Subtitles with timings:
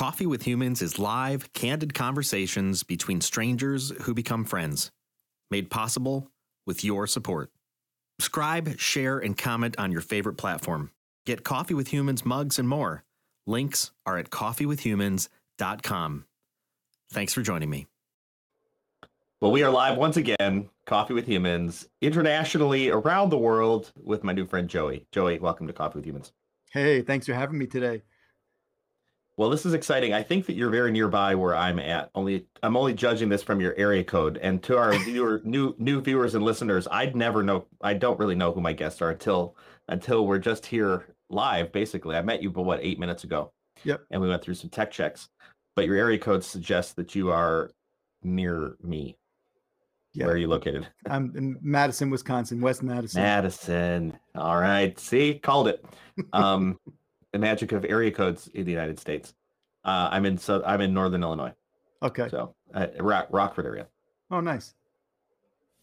[0.00, 4.90] Coffee with Humans is live, candid conversations between strangers who become friends,
[5.50, 6.30] made possible
[6.66, 7.50] with your support.
[8.18, 10.90] Subscribe, share, and comment on your favorite platform.
[11.26, 13.04] Get Coffee with Humans mugs and more.
[13.46, 16.24] Links are at coffeewithhumans.com.
[17.12, 17.86] Thanks for joining me.
[19.42, 24.32] Well, we are live once again, Coffee with Humans, internationally around the world with my
[24.32, 25.04] new friend Joey.
[25.12, 26.32] Joey, welcome to Coffee with Humans.
[26.70, 28.00] Hey, thanks for having me today.
[29.40, 30.12] Well, this is exciting.
[30.12, 32.10] I think that you're very nearby where I'm at.
[32.14, 34.36] Only I'm only judging this from your area code.
[34.36, 37.64] And to our viewer, new new viewers and listeners, I'd never know.
[37.80, 39.56] I don't really know who my guests are until
[39.88, 41.72] until we're just here live.
[41.72, 43.50] Basically, I met you, but what eight minutes ago.
[43.84, 44.02] Yep.
[44.10, 45.30] And we went through some tech checks.
[45.74, 47.70] But your area code suggests that you are
[48.22, 49.16] near me.
[50.12, 50.26] Yeah.
[50.26, 50.86] Where are you located?
[51.08, 53.22] I'm in Madison, Wisconsin, West Madison.
[53.22, 54.18] Madison.
[54.34, 54.98] All right.
[54.98, 55.82] See, called it.
[56.34, 56.78] Um,
[57.32, 59.34] the magic of area codes in the United States.
[59.84, 61.52] Uh, I'm in so I'm in Northern Illinois,
[62.02, 62.28] Okay.
[62.28, 63.86] so uh, Rock, Rockford area.
[64.30, 64.74] Oh, nice.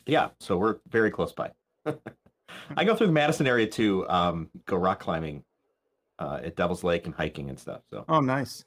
[0.05, 1.51] Yeah, so we're very close by.
[2.77, 5.43] I go through the Madison area to um, go rock climbing
[6.19, 7.81] uh, at Devil's Lake and hiking and stuff.
[7.89, 8.63] So, Oh, nice.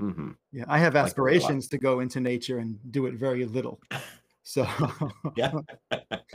[0.00, 0.32] Mm-hmm.
[0.52, 1.06] Yeah, I have Like it a lot.
[1.06, 3.80] aspirations to go into nature and do it very little.
[4.48, 4.64] So,
[5.34, 5.50] yeah.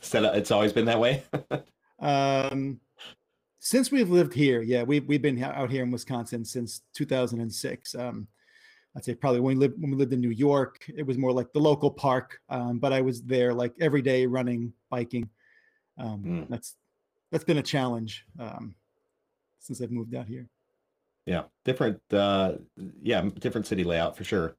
[0.00, 1.22] so it's always been that way.
[2.00, 2.80] um,
[3.60, 7.94] since we've lived here, yeah, we've we've been out here in Wisconsin since 2006.
[7.94, 8.28] Um,
[8.96, 11.32] I'd say probably when we lived when we lived in New York, it was more
[11.32, 12.40] like the local park.
[12.48, 15.28] Um, but I was there like every day running, biking.
[15.98, 16.48] Um, Mm.
[16.48, 16.76] That's
[17.30, 18.74] that's been a challenge um,
[19.58, 20.48] since I've moved out here.
[21.26, 22.00] Yeah, different.
[22.10, 22.54] Uh,
[23.02, 24.56] yeah, different city layout for sure.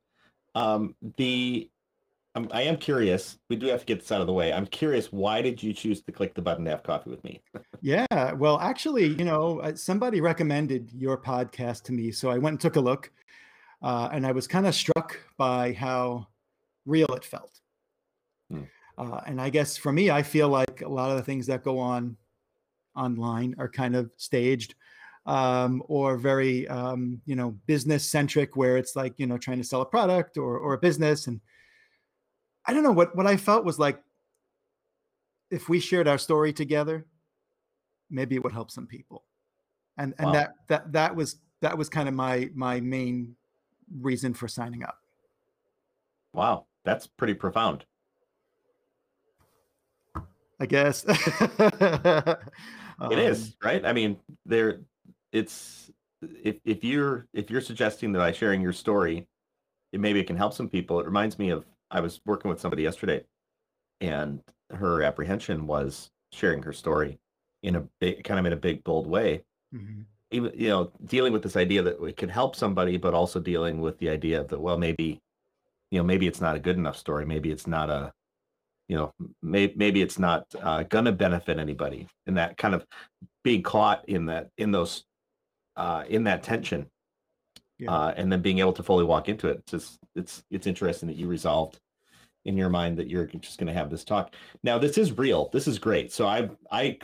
[0.55, 1.69] Um, the
[2.35, 3.37] I'm, I am curious.
[3.49, 4.53] We do have to get this out of the way.
[4.53, 5.11] I'm curious.
[5.11, 7.41] Why did you choose to click the button to have coffee with me?
[7.81, 12.53] Yeah, well, actually, you know, uh, somebody recommended your podcast to me, so I went
[12.53, 13.11] and took a look,
[13.81, 16.27] uh, and I was kind of struck by how
[16.85, 17.59] real it felt.
[18.51, 18.63] Hmm.
[18.97, 21.63] Uh, and I guess for me, I feel like a lot of the things that
[21.63, 22.17] go on
[22.95, 24.75] online are kind of staged
[25.25, 29.63] um, or very, um, you know, business centric, where it's like, you know, trying to
[29.63, 31.39] sell a product or or a business, and
[32.65, 34.01] I don't know what what I felt was like
[35.49, 37.05] if we shared our story together
[38.11, 39.23] maybe it would help some people
[39.97, 40.33] and and Wow.
[40.33, 43.35] that that that was that was kind of my my main
[43.99, 44.97] reason for signing up
[46.33, 47.85] Wow, that's pretty profound.
[50.59, 52.37] i guess It
[53.17, 53.85] is um, right.
[53.85, 54.81] I mean, there.
[55.31, 55.89] It's
[56.21, 59.27] if if you're if you're suggesting that by sharing your story,
[59.93, 60.99] it maybe it can help some people.
[60.99, 63.23] It reminds me of I was working with somebody yesterday,
[64.01, 67.19] and her apprehension was sharing her story
[67.63, 69.43] in a big, kind of in a big bold way.
[69.73, 70.05] Mhm.
[70.31, 73.81] Even you know, dealing with this idea that it can help somebody, but also dealing
[73.81, 75.19] with the idea that well, maybe,
[75.91, 77.25] you know, maybe it's not a good enough story.
[77.25, 78.13] Maybe it's not a
[78.89, 82.85] you know may, maybe it's not uh, gonna benefit anybody and that kind of
[83.43, 85.05] being caught in that in those
[85.77, 86.89] uh, in that tension
[87.79, 87.91] Yeah.
[87.91, 89.59] uh, and then being able to fully walk into it.
[89.59, 91.79] It's just it's it's interesting that you resolved
[92.45, 94.35] in your mind that you're just going to have this talk.
[94.63, 95.49] Now this is real.
[95.51, 96.11] This is great.
[96.11, 96.97] So I I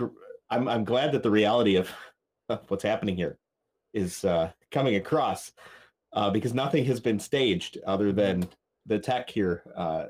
[0.50, 1.90] I'm I'm glad that the reality of
[2.68, 3.38] what's happening here
[3.94, 5.54] is uh, coming across
[6.14, 8.48] uh, because nothing has been staged other than
[8.86, 9.64] the tech here.
[9.76, 10.06] Uh,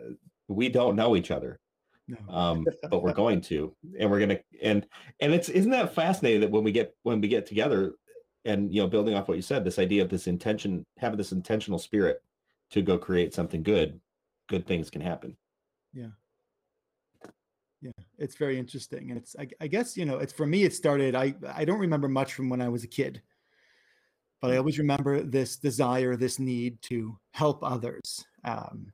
[0.47, 1.59] we don't know each other
[2.07, 2.17] no.
[2.33, 4.87] um, but we're going to, and we're gonna, and
[5.19, 7.93] and it's isn't that fascinating that when we get when we get together,
[8.45, 11.31] and you know, building off what you said, this idea of this intention, having this
[11.31, 12.21] intentional spirit
[12.71, 13.99] to go create something good,
[14.47, 15.35] good things can happen.
[15.93, 16.07] yeah
[17.85, 20.73] yeah it's very interesting and it's I, I guess you know it's for me it
[20.73, 23.21] started i i don't remember much from when i was a kid
[24.41, 28.91] but i always remember this desire this need to help others um,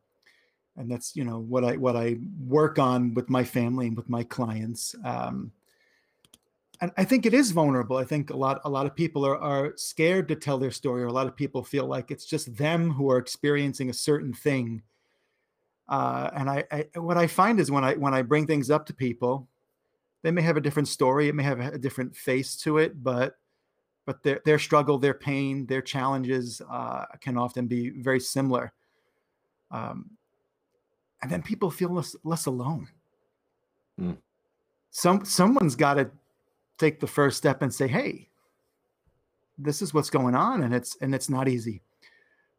[0.78, 4.10] and that's you know what i what i work on with my family and with
[4.10, 5.52] my clients um,
[6.82, 9.38] and i think it is vulnerable i think a lot a lot of people are,
[9.38, 12.56] are scared to tell their story or a lot of people feel like it's just
[12.58, 14.82] them who are experiencing a certain thing
[15.92, 18.86] uh, and I, I what I find is when I when I bring things up
[18.86, 19.50] to people,
[20.22, 23.36] they may have a different story, it may have a different face to it, but
[24.06, 28.72] but their their struggle, their pain, their challenges uh, can often be very similar.
[29.70, 30.12] Um,
[31.22, 32.88] and then people feel less less alone.
[34.00, 34.14] Hmm.
[34.92, 36.10] Some someone's got to
[36.82, 38.30] take the first step and say, "Hey,
[39.58, 41.82] this is what's going on," and it's and it's not easy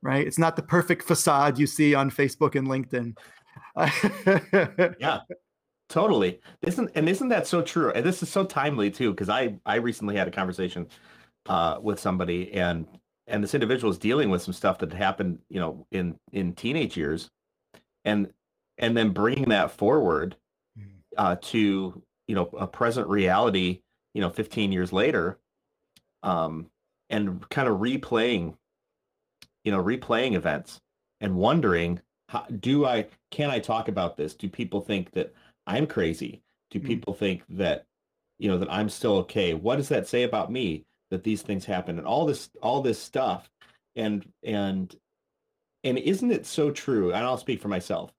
[0.02, 0.26] right?
[0.26, 3.16] It's not the perfect facade you see on Facebook and LinkedIn.
[5.00, 5.20] Yeah,
[5.88, 6.40] totally.
[6.62, 7.92] Isn't and isn't that so true?
[7.92, 10.88] And this is so timely too, because I I recently had a conversation
[11.46, 12.86] uh, with somebody, and
[13.26, 16.96] and this individual is dealing with some stuff that happened, you know, in in teenage
[16.96, 17.30] years,
[18.04, 18.32] and
[18.78, 20.36] and then bringing that forward
[20.78, 20.86] Mm.
[21.18, 23.82] uh, to you know a present reality,
[24.14, 25.38] you know, 15 years later,
[26.22, 26.68] um,
[27.10, 28.56] and kind of replaying,
[29.64, 30.80] you know, replaying events
[31.20, 34.34] and wondering, how, do I can I talk about this?
[34.34, 35.34] Do people think that
[35.66, 36.42] I'm crazy?
[36.70, 36.86] Do Mm.
[36.86, 37.86] people think that
[38.38, 39.54] you know that I'm still okay?
[39.54, 42.98] What does that say about me that these things happen and all this all this
[43.00, 43.50] stuff
[43.96, 44.94] and and
[45.84, 47.12] and isn't it so true?
[47.12, 48.12] And I'll speak for myself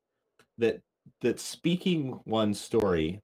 [0.60, 0.82] that
[1.22, 3.22] that speaking one story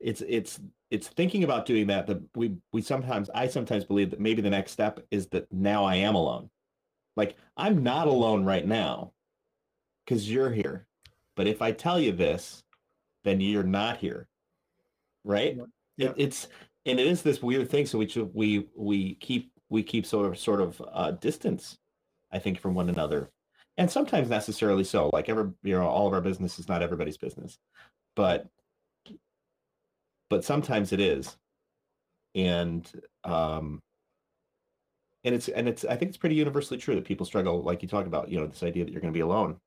[0.00, 0.60] it's it's
[0.90, 4.50] it's thinking about doing that that we we sometimes I sometimes believe that maybe the
[4.50, 6.50] next step is that now I am alone.
[7.16, 9.12] Like I'm not alone right now
[10.04, 10.86] because you're here.
[11.36, 12.62] But if I tell you this,
[13.24, 14.28] then you're not here.
[15.24, 15.58] Right?
[15.96, 16.14] Yep.
[16.16, 16.48] It, it's
[16.86, 17.86] and it is this weird thing.
[17.86, 21.78] So we we we keep we keep sort of sort of uh, distance,
[22.30, 23.30] I think, from one another,
[23.78, 25.10] and sometimes necessarily so.
[25.12, 27.58] Like every you know, all of our business is not everybody's business,
[28.14, 28.46] but
[30.34, 31.36] but sometimes it is,
[32.34, 32.90] and
[33.22, 33.80] um,
[35.22, 37.88] and it's and it's I think it's pretty universally true that people struggle, like you
[37.88, 39.60] talk about, you know, this idea that you're going to be alone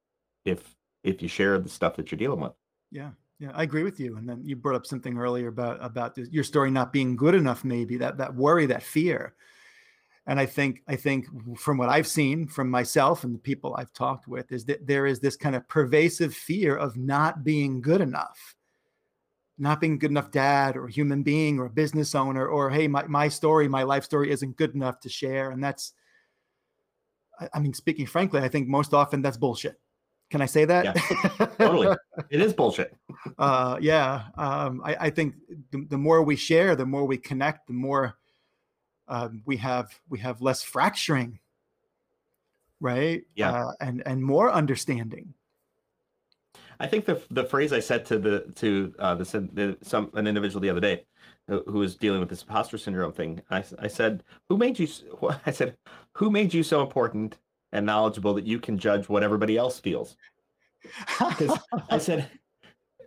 [0.44, 0.76] if
[1.06, 2.52] if you share the stuff that you're dealing with.
[2.92, 4.18] Yeah, yeah, I agree with you.
[4.18, 7.34] And then you brought up something earlier about about this, your story not being good
[7.34, 9.36] enough, maybe that that worry, that fear.
[10.26, 11.28] And I think I think
[11.58, 15.06] from what I've seen from myself and the people I've talked with is that there
[15.06, 18.57] is this kind of pervasive fear of not being good enough,
[19.58, 22.88] not being a good enough dad or human being or a business owner, or hey,
[22.88, 25.52] my my story, my life story isn't good enough to share.
[25.52, 25.94] And that's,
[27.40, 29.80] I, I mean, speaking frankly, I think most often that's bullshit.
[30.30, 30.86] Can I say that?
[30.86, 31.96] yeah, Totally,
[32.30, 32.94] it is bullshit.
[33.38, 35.36] uh, yeah, um, I, I think
[35.72, 38.18] the, the more we share, the more we connect, the more
[39.08, 41.40] um, we have we have less fracturing,
[42.82, 43.24] right?
[43.36, 43.52] Yeah.
[43.52, 45.34] uh, and and more understanding.
[46.80, 50.28] I think the the phrase I said to the to uh, the, the some an
[50.28, 51.06] individual the other day
[51.48, 53.42] who, who was dealing with this imposter syndrome thing.
[53.50, 54.88] I, I said, "Who made you?"
[55.46, 55.78] I said,
[56.14, 57.38] "Who made you so important
[57.72, 60.18] and knowledgeable that you can judge what everybody else feels?"
[61.20, 61.58] Because
[61.90, 62.30] I said,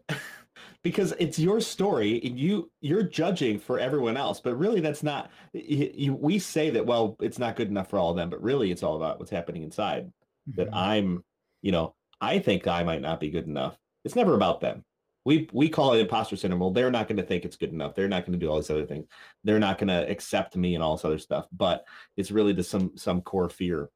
[0.83, 2.21] because it's your story.
[2.25, 5.31] and You you're judging for everyone else, but really that's not.
[5.53, 8.71] You, we say that well, it's not good enough for all of them, but really
[8.71, 10.13] it's all about what's happening inside.
[10.57, 10.77] That Mhm.
[10.77, 11.25] I'm,
[11.63, 13.79] you know, I think I might not be good enough.
[14.05, 14.85] It's never about them.
[15.25, 16.61] We we call it imposter syndrome.
[16.61, 17.95] Well, they're not going to think it's good enough.
[17.95, 19.07] They're not going to do all these other things.
[19.45, 21.47] They're not going to accept me and all this other stuff.
[21.53, 21.85] But
[22.17, 23.91] it's really just some some core fear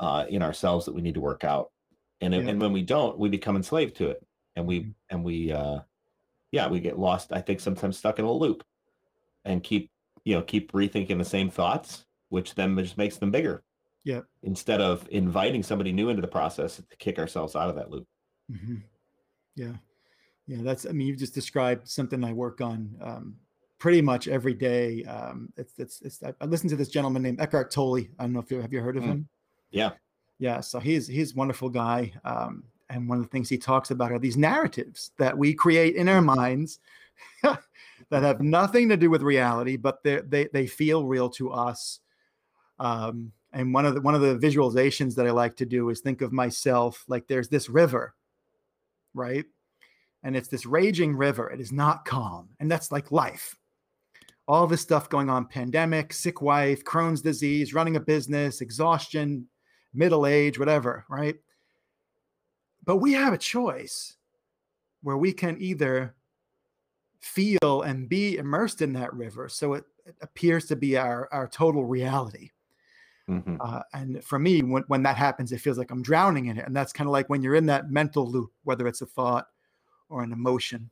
[0.00, 1.70] uh, in ourselves that we need to work out.
[2.20, 2.40] And Yeah.
[2.40, 4.26] and when we don't, we become enslaved to it,
[4.56, 4.94] and we Mhm.
[5.10, 5.80] and we uh,
[6.50, 7.32] yeah, we get lost.
[7.32, 8.64] I think sometimes stuck in a loop,
[9.44, 9.90] and keep
[10.24, 13.62] you know keep rethinking the same thoughts, which then just makes them bigger
[14.08, 14.24] Yep.
[14.42, 18.06] instead of inviting somebody new into the process to kick ourselves out of that loop.
[18.50, 18.82] Mhm.
[19.54, 19.74] Yeah.
[20.46, 20.62] Yeah.
[20.62, 23.36] That's, I mean, you've just described something I work on um,
[23.78, 25.04] pretty much every day.
[25.04, 27.98] Um, it's, it's, it's, I listened to this gentleman named Eckhart Tolle.
[27.98, 29.06] I don't know if you have you heard of Mm.
[29.08, 29.28] him?
[29.72, 29.90] Yeah.
[30.38, 30.60] Yeah.
[30.60, 32.10] So he's, he's a wonderful guy.
[32.24, 35.96] Um, and one of the things he talks about are these narratives that we create
[35.96, 36.80] in our minds
[37.42, 37.60] that
[38.22, 42.00] have nothing to do with reality, but they they they feel real to us.
[42.78, 46.00] Um, and one of the one of the visualizations that I like to do is
[46.00, 48.14] think of myself like there's this river,
[49.14, 49.44] right?
[50.22, 51.50] And it's this raging river.
[51.50, 53.56] It is not calm, and that's like life.
[54.46, 59.48] All this stuff going on: pandemic, sick wife, Crohn's disease, running a business, exhaustion,
[59.94, 61.36] middle age, whatever, right?
[62.84, 64.16] But we have a choice
[65.02, 66.14] where we can either
[67.20, 69.84] feel and be immersed in that river so it,
[70.22, 72.48] appears to be our our total reality
[73.28, 73.58] Mhm.
[73.60, 76.64] uh, and for me when, when that happens it feels like i'm drowning in it.
[76.66, 79.48] And that's kind of like when you're in that mental loop whether it's a thought
[80.08, 80.88] or an emotion.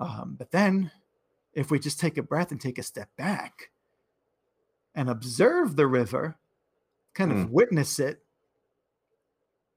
[0.00, 0.90] Um, but then
[1.54, 3.70] if we just take a breath and take a step back
[4.94, 6.36] and observe the river
[7.14, 8.22] kind of witness it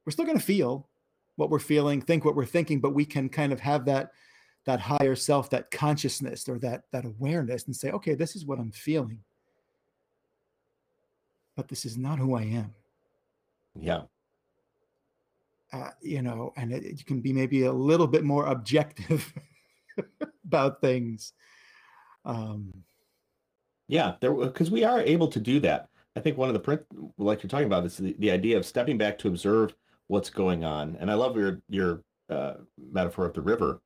[0.05, 0.87] we're still going to feel
[1.35, 4.11] what we're feeling think what we're thinking but we can kind of have that
[4.65, 8.59] that higher self that consciousness or that that awareness and say okay this is what
[8.59, 9.19] i'm feeling
[11.61, 12.73] but this is not who i am
[13.75, 14.03] Yeah.
[15.71, 19.31] uh, you know and it, you can be maybe a little bit more objective
[20.45, 21.33] about things
[22.25, 22.73] um
[23.87, 25.89] Yeah, there because we are able to do that.
[26.15, 26.81] I think one of the print,
[27.17, 29.75] like you're talking about, is the, the idea of stepping back to observe
[30.07, 30.97] what's going on.
[30.99, 33.81] And I love your your uh, metaphor of the river,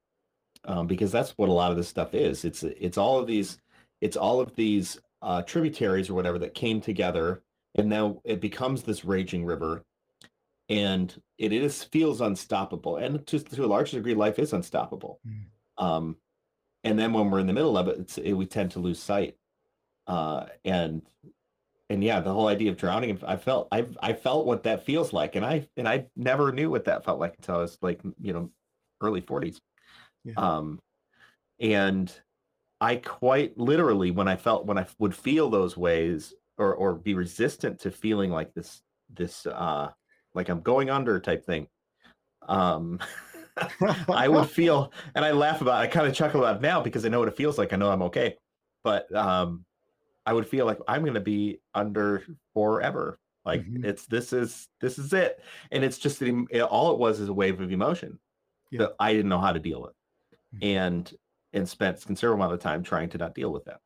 [0.65, 2.45] um, because that's what a lot of this stuff is.
[2.45, 3.59] It's it's all of these
[4.01, 7.41] it's all of these uh, tributaries or whatever that came together,
[7.75, 9.83] and now it becomes this raging river,
[10.69, 12.97] and it is feels unstoppable.
[12.97, 15.19] And to to a large degree, life is unstoppable.
[15.27, 15.45] Mm.
[15.77, 16.17] Um,
[16.83, 18.99] and then when we're in the middle of it, it's, it we tend to lose
[18.99, 19.35] sight.
[20.07, 21.01] Uh, and
[21.89, 25.13] and yeah, the whole idea of drowning, I felt I I felt what that feels
[25.13, 28.01] like, and I and I never knew what that felt like until I was like
[28.21, 28.51] you know
[29.01, 29.59] early forties.
[30.23, 30.33] Yeah.
[30.37, 30.79] Um,
[31.59, 32.11] and
[32.81, 37.13] I quite literally when I felt when I would feel those ways or or be
[37.13, 39.91] resistant to feeling like this this uh
[40.33, 41.67] like I'm going under type thing.
[42.47, 42.99] Um
[44.09, 46.81] I would feel and I laugh about it, I kind of chuckle about it now
[46.81, 47.73] because I know what it feels like.
[47.73, 48.37] I know I'm okay.
[48.83, 49.65] But um
[50.25, 53.17] I would feel like I'm gonna be under forever.
[53.45, 53.85] Like Mhm.
[53.85, 55.39] it's this is this is it.
[55.71, 58.19] And it's just em- it- all it was is a wave of emotion
[58.71, 58.79] Yeah.
[58.79, 59.93] that I didn't know how to deal with.
[60.55, 60.63] Mhm.
[60.65, 61.13] And
[61.53, 63.79] and spent considerable amount of time trying to not deal with that.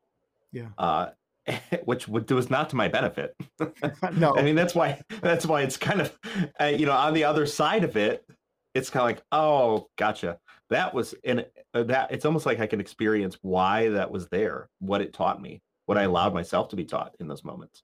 [0.52, 0.70] Yeah.
[0.78, 1.10] Uh
[1.86, 3.36] which would, was not to my benefit.
[4.13, 4.36] no.
[4.36, 6.17] I mean, that's why that's why it's kind of
[6.60, 8.25] uh, you know on the other side of it,
[8.74, 10.38] it's kind of like oh, gotcha.
[10.69, 12.12] That was in that.
[12.12, 15.98] It's almost like I can experience why that was there, what it taught me, what
[15.98, 17.81] I allowed myself to be taught in those moments.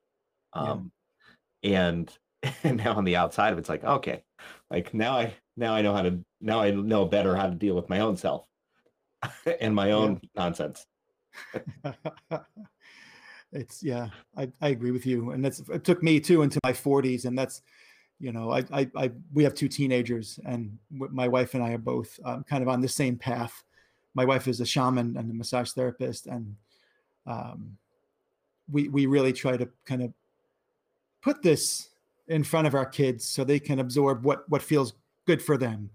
[0.56, 0.62] Yeah.
[0.62, 0.92] Um,
[1.64, 2.16] and
[2.64, 4.24] and now on the outside of it, it's like okay,
[4.70, 7.76] like now I now I know how to now I know better how to deal
[7.76, 8.46] with my own self
[9.60, 10.86] and my own nonsense.
[13.56, 16.74] It's yeah I, I agree with you and that's it took me too into my
[16.74, 17.62] 40s and that's
[18.20, 21.78] you know I, I i we have two teenagers and my wife and i are
[21.78, 23.64] both um, kind of on the same path.
[24.14, 26.56] My wife is a shaman and a massage therapist and
[27.28, 27.78] um,
[28.72, 30.14] we we really try to kind of
[31.22, 31.90] put this
[32.28, 34.94] in front of our kids so they can absorb what what feels
[35.26, 35.90] good for them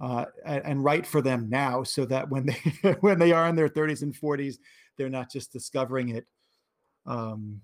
[0.00, 3.54] uh, and, and right for them now so that when they when they are in
[3.54, 4.58] their 30s and 40s
[4.96, 6.26] they're not just discovering it
[7.06, 7.60] um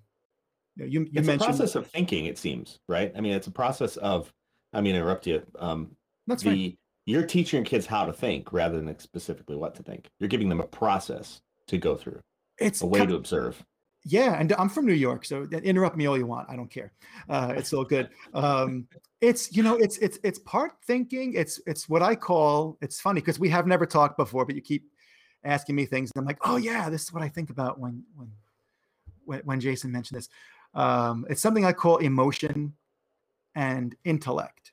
[0.77, 3.13] you, you, it's mentioned a process of thinking it seems right?
[3.17, 4.33] I mean it's a process of
[4.73, 8.53] i mean interrupt you um that's the right you're teaching your kids how to think
[8.53, 10.11] rather than specifically what to think.
[10.19, 12.21] You're giving them a process to go through
[12.59, 13.65] it's a way to observe.
[14.05, 16.93] Yeah and i'm from new york so interrupt me all you want i don't care.
[17.29, 18.11] Uh, it's all good.
[18.35, 18.87] Um
[19.21, 23.21] it's you know it's it's it's part thinking it's it's what i call it's funny
[23.21, 24.85] because we have never talked before but you keep
[25.45, 28.03] asking me things and i'm like oh yeah this is what i think about when
[28.15, 28.31] when
[29.29, 30.29] when, when jason mentioned this
[30.75, 32.75] um it's something i call emotion
[33.59, 34.73] and intellect.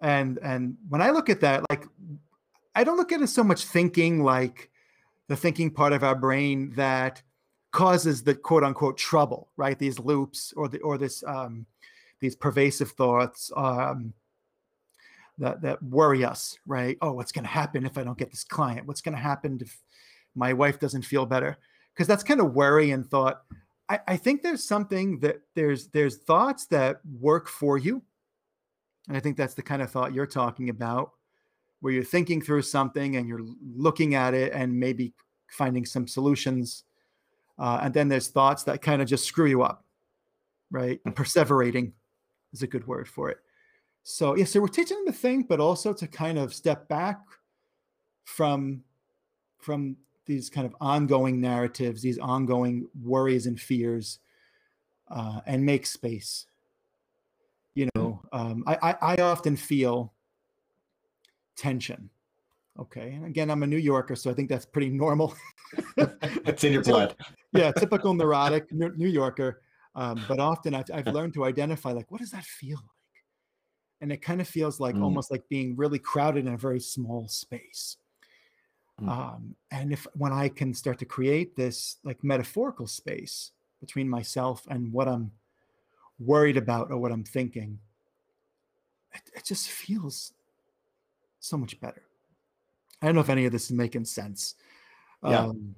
[0.00, 1.86] And and when i look at that like
[2.74, 4.70] i don't look at it so much thinking like
[5.28, 7.22] the thinking part of our brain that
[7.70, 9.78] causes the quote unquote trouble right?
[9.78, 11.66] These loops or the or this um
[12.20, 14.14] these pervasive thoughts um
[15.36, 16.96] that that worry us right?
[17.02, 18.86] Oh what's going to happen if i don't get this client?
[18.86, 19.78] What's going to happen if
[20.34, 21.58] my wife doesn't feel better
[21.94, 23.42] because that's kind of worry and thought.
[23.88, 28.02] I, I think there's something that there's there's thoughts that work for you.
[29.08, 31.12] And i think that's the kind of thought you're talking about
[31.80, 33.44] where you're thinking through something and you're
[33.74, 35.14] looking at it and maybe
[35.48, 36.84] finding some solutions
[37.58, 39.84] uh, and then there's thoughts that kind of just screw you up
[40.70, 41.02] right?
[41.04, 41.92] Perseverating
[42.52, 43.38] is a good word for it.
[44.02, 47.18] So yeah so we're teaching them to think but also to kind of step back
[48.24, 48.82] from
[49.58, 49.96] from
[50.30, 54.20] these kind of ongoing narratives these ongoing worries and fears
[55.08, 56.46] uh, and make space.
[57.74, 60.12] You know um, I, I i often feel
[61.56, 62.10] tension
[62.78, 63.12] okay?
[63.12, 65.34] And again i'm a new yorker so i think that's pretty normal.
[66.46, 67.16] It's in your blood.
[67.52, 69.62] yeah typical neurotic new yorker
[69.96, 73.22] um, but often I've, I've learned to identify like what does that feel like?
[74.00, 75.02] And it kind of feels like Mm.
[75.02, 77.96] almost like being really crowded in a very small space
[79.02, 79.08] Mm.
[79.08, 84.66] um, and if when i can start to create this like metaphorical space between myself
[84.68, 85.32] and what i'm
[86.18, 87.78] worried about or what i'm thinking
[89.14, 90.34] it, it just feels
[91.38, 92.02] so much better
[93.00, 94.54] i don't know if any of this is making sense
[95.24, 95.46] Yeah.
[95.46, 95.74] um,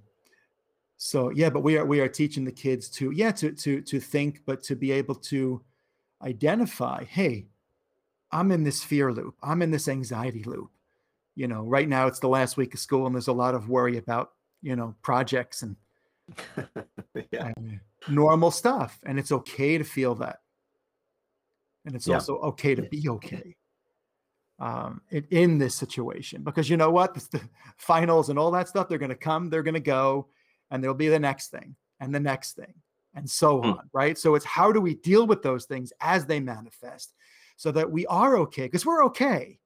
[0.96, 4.00] so yeah but we are we are teaching the kids to yeah to to to
[4.00, 5.62] think but to be able to
[6.22, 7.46] identify hey
[8.32, 10.71] i'm in this fear loop i'm in this anxiety loop
[11.34, 13.68] you know right now it's the last week of school and there's a lot of
[13.68, 15.76] worry about you know projects and
[17.32, 17.52] yeah.
[17.56, 20.38] and normal stuff and it's okay to feel that.
[21.84, 22.14] And it's Yeah.
[22.14, 23.56] also okay to be okay
[24.60, 27.14] um, in, in this situation because you know what?
[27.14, 27.40] The, the
[27.76, 30.28] finals and all that stuff they're going to come they're going to go
[30.70, 32.74] and there'll be the next thing and the next thing
[33.14, 33.70] and so Hmm.
[33.70, 34.16] on right?
[34.16, 37.14] So it's how do we deal with those things as they manifest
[37.56, 39.58] so that we are okay because we're okay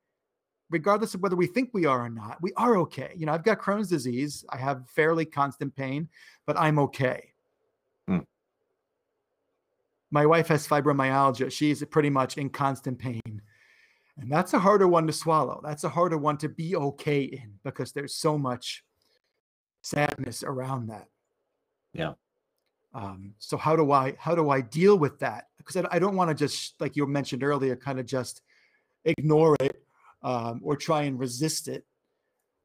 [0.71, 3.45] regardless of whether we think we are or not we are okay you know i've
[3.45, 6.09] got crohn's disease i have fairly constant pain
[6.47, 7.33] but i'm okay
[10.11, 11.51] my wife has fibromyalgia.
[11.51, 13.43] She's pretty much in constant pain.
[14.19, 15.61] And that's a harder one to swallow.
[15.63, 18.83] That's a harder one to be okay in because there's so much
[19.83, 21.09] sadness around that.
[21.93, 22.15] Yeah.
[22.95, 25.49] Um, so how do I how do I deal with that?
[25.59, 28.41] Because I, I don't want to just like you mentioned earlier, kind of just
[29.05, 29.85] ignore it
[30.27, 31.85] um, or try and resist it.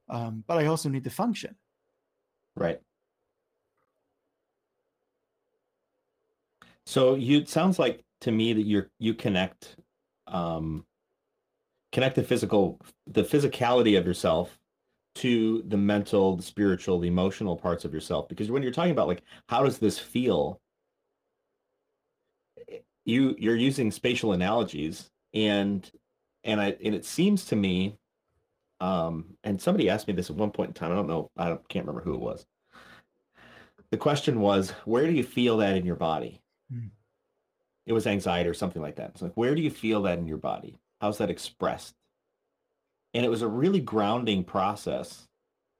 [0.09, 1.55] Um, but I also need to function.
[2.55, 2.81] Right.
[6.85, 9.77] So you it sounds like to me that you're you connect
[10.27, 10.85] um
[11.91, 14.57] connect the physical the physicality of yourself
[15.13, 18.27] to the mental, the spiritual, the emotional parts of yourself.
[18.27, 20.59] Because when you're talking about like how does this feel,
[23.05, 25.89] you you're using spatial analogies and
[26.43, 27.97] and I and it seems to me
[28.79, 30.91] um and somebody asked me this at one point in time.
[30.91, 32.45] I don't know, I don't, can't remember who it was.
[33.91, 36.41] The question was, where do you feel that in your body?
[36.71, 36.87] Hmm.
[37.85, 39.09] It was anxiety or something like that.
[39.09, 40.77] It's like, where do you feel that in your body?
[41.01, 41.95] How's that expressed?
[43.13, 45.27] And it was a really grounding process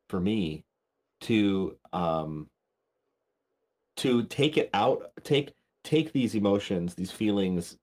[0.10, 0.66] for me
[1.22, 2.50] to um
[3.98, 5.54] to take it out, take
[5.84, 7.78] take these emotions, these feelings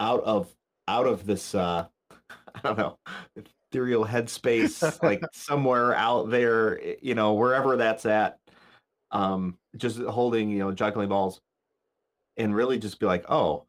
[0.00, 0.54] out of
[0.88, 1.86] out of this uh
[2.64, 2.98] I don't know,
[3.70, 8.38] ethereal headspace, like somewhere out there, eh, you know, wherever that's at.
[9.10, 11.40] Um, just holding, you know, juggling balls
[12.36, 13.66] and really just be like, oh,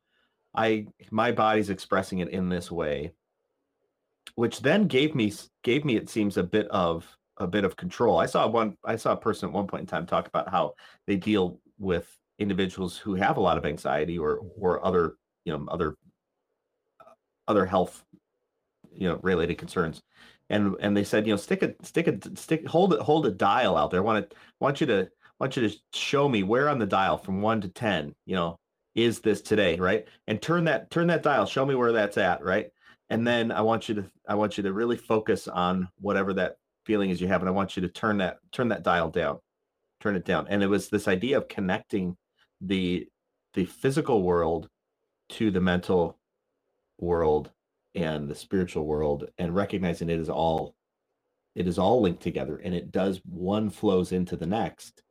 [0.56, 3.14] I my body's expressing it in this way,
[4.36, 5.32] which then gave me
[5.64, 8.18] gave me it seems a bit of a bit of control.
[8.18, 10.74] I saw one I saw a person at one point in time talk about how
[11.08, 12.08] they deal with
[12.40, 15.16] individuals who have a lot of anxiety or or other
[15.46, 15.96] you know other
[17.48, 18.04] other health
[18.94, 20.02] you know related concerns.
[20.50, 23.32] And and they said you know stick a stick a stick hold it hold a
[23.32, 24.02] dial out there.
[24.02, 27.18] I want to want you to want you to show me where on the dial
[27.18, 28.58] from 1 to 10 you know
[28.96, 30.08] is this today right?
[30.28, 31.46] And turn that turn that dial.
[31.46, 32.68] Show me where that's at right?
[33.12, 36.58] And then i want you to i want you to really focus on whatever that
[36.86, 39.40] feeling is you have and i want you to turn that turn that dial down
[40.00, 40.48] turn it down.
[40.50, 42.18] And it was this idea of connecting
[42.62, 43.08] the
[43.54, 44.70] the physical world
[45.30, 46.18] to the mental
[47.00, 47.52] world
[47.96, 50.76] and the spiritual world and recognizing it is all
[51.56, 55.04] it is all linked together and it does one flows into the next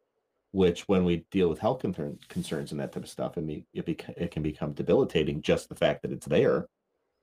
[0.53, 3.65] which when we deal with health concern, concerns and that type of stuff and it,
[3.75, 6.67] it, it can become debilitating just the fact that it's there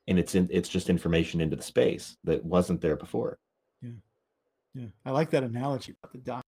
[0.08, 3.40] and it's in it's just information into the space that wasn't there before.
[3.82, 3.90] Yeah.
[4.76, 4.88] Yeah.
[5.06, 6.44] I like that analogy about the doc.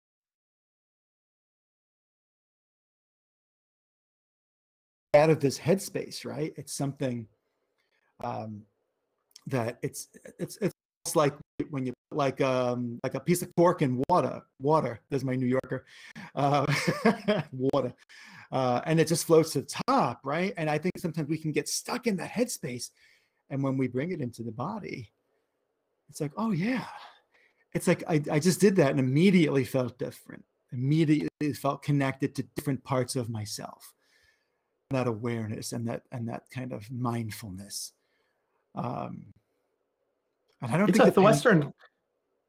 [5.14, 6.54] Out of this headspace right?
[6.58, 7.28] It's something
[8.24, 8.64] um
[9.48, 11.34] that it's it's it's like
[11.70, 15.46] when you like um like a piece of cork in water water there's my new
[15.46, 15.86] yorker
[16.36, 16.66] uh
[17.52, 17.94] water
[18.52, 20.54] uh and it just floats to the top right?
[20.58, 22.90] And i think sometimes we can get stuck in that headspace
[23.50, 25.12] and when we bring it into the body
[26.10, 26.86] it's like oh yeah.
[27.74, 32.44] It's like i, I just did that and immediately felt different immediately felt connected to
[32.56, 33.94] different parts of myself
[34.92, 37.94] that awareness and that and that kind of mindfulness
[38.76, 39.34] um
[40.62, 41.74] and I don't it's think a, the Western.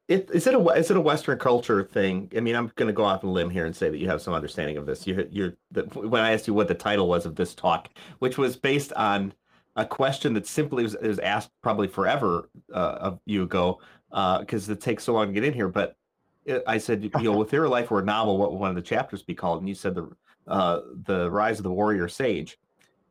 [0.07, 2.31] It, is it a is it a Western culture thing?
[2.35, 4.21] I mean, I'm going to go off a limb here and say that you have
[4.21, 5.05] some understanding of this.
[5.05, 8.37] You're you're the, when I asked you what the title was of this talk, which
[8.37, 9.33] was based on
[9.75, 13.79] a question that simply was, was asked probably forever uh, of you ago,
[14.11, 15.67] uh because uh, it takes so long to get in here.
[15.67, 15.97] But
[16.45, 18.69] it, I said, you know, if there were life or a novel, what would one
[18.69, 19.59] of the chapters be called?
[19.59, 20.09] And you said the
[20.47, 22.57] uh, the rise of the warrior sage,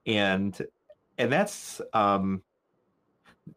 [0.06, 0.58] and
[1.18, 2.42] and that's um,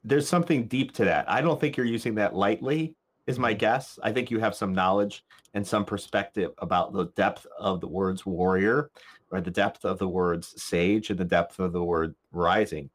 [0.03, 1.29] there's something deep to that.
[1.29, 2.95] I don't think you're using that lightly,
[3.27, 3.59] is my mm-hmm.
[3.59, 3.99] guess.
[4.03, 5.23] I think you have some knowledge
[5.53, 8.91] and some perspective about the depth of the words warrior,
[9.31, 12.89] or the depth of the words sage, and the depth of the word rising.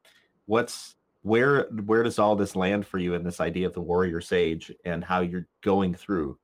[0.47, 4.21] What's where where does all this land for you in this idea of the warrior
[4.21, 6.39] sage and how you're going through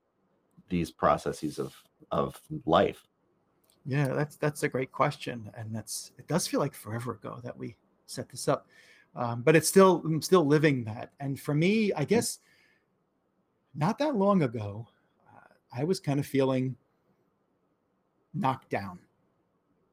[0.68, 1.74] these processes of
[2.10, 3.06] of life?
[3.84, 7.56] Yeah, that's that's a great question, and that's it does feel like forever ago that
[7.56, 8.66] we set this up
[9.14, 11.12] um, but it's still I'm still living that.
[11.20, 12.08] And for me, I mm.
[12.08, 12.38] guess
[13.74, 14.86] not that long ago,
[15.28, 16.76] uh, I was kind of feeling
[18.34, 18.98] knocked down.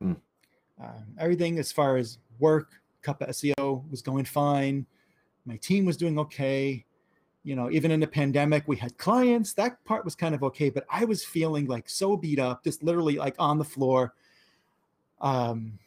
[0.04, 0.18] Mm.
[0.82, 4.86] Um, everything as far as work, Cup of SEO was going fine.
[5.46, 6.84] My team was doing okay.
[7.44, 9.54] You know, even in the pandemic, we had clients.
[9.54, 12.84] That part was kind of okay, but I was feeling like so beat up, just
[12.84, 14.14] literally like on the floor,
[15.22, 15.80] um,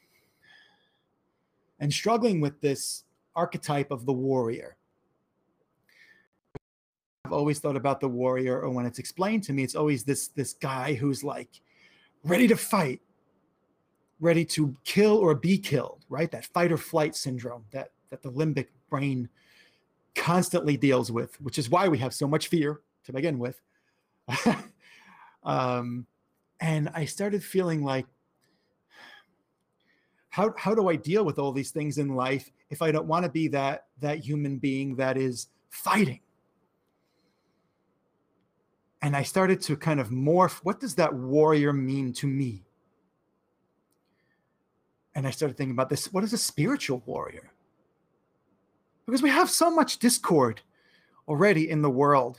[1.79, 3.05] and struggling with this
[3.37, 4.77] archetype of the warrior.
[7.25, 10.29] I've always thought about the warrior, or when it's explained to me, it's always this
[10.29, 11.61] this guy who's like
[12.25, 13.01] ready to fight,
[14.21, 16.31] ready to kill or be killed, right?
[16.31, 19.29] That fight or flight syndrome that, that the limbic brain
[20.15, 23.61] constantly deals with, which is why we have so much fear to begin with.
[25.45, 26.07] um,
[26.61, 28.07] and I started feeling like,
[30.31, 33.25] how, how do I deal with all these things in life if I don't want
[33.25, 36.21] to be that that human being that is fighting?
[39.03, 40.61] And I started to kind of morph.
[40.63, 42.63] What does that warrior mean to me?
[45.15, 46.13] And I started thinking about this.
[46.13, 47.51] What is a spiritual warrior?
[49.07, 50.61] Because we have so much discord
[51.27, 52.39] already in the world,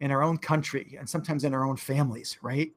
[0.00, 2.72] in our own country, and sometimes in our own families, right?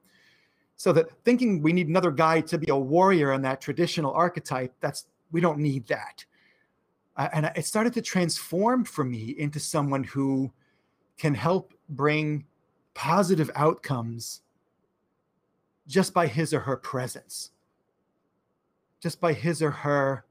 [0.82, 4.74] So that thinking we need another guy to be a warrior in that traditional archetype,
[4.80, 6.24] that's we don't need that.
[7.16, 10.50] Uh, and it started to transform for me into someone who
[11.18, 12.44] can help bring
[12.94, 14.42] positive outcomes
[15.86, 17.52] just by his or her presence,
[19.00, 20.24] just by his or her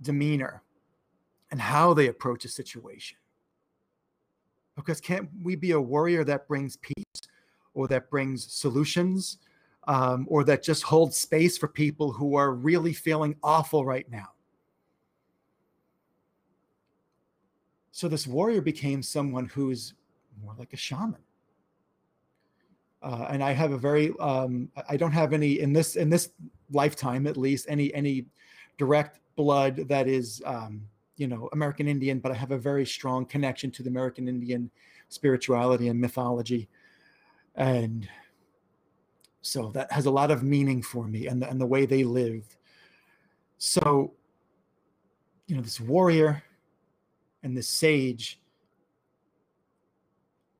[0.00, 0.62] demeanor
[1.50, 3.18] and how they approach a situation.
[4.76, 7.21] Because can't we be a warrior that brings peace
[7.74, 9.38] or that brings solutions
[9.88, 14.28] um, or that just holds space for people who are really feeling awful right now?
[17.90, 19.94] So this warrior became someone who's
[20.42, 21.20] more like a shaman.
[23.02, 26.30] Uh, and I have a very um, I don't have any in this in this
[26.70, 28.26] lifetime at least any any
[28.78, 30.82] direct blood that is um,
[31.16, 34.70] you know American Indian, but I have a very strong connection to the American Indian
[35.08, 36.68] spirituality and mythology,
[37.54, 38.08] and
[39.42, 42.04] so that has a lot of meaning for me and the, and the way they
[42.04, 42.56] lived.
[43.58, 44.14] So,
[45.46, 46.42] you know, this warrior
[47.42, 48.40] and this sage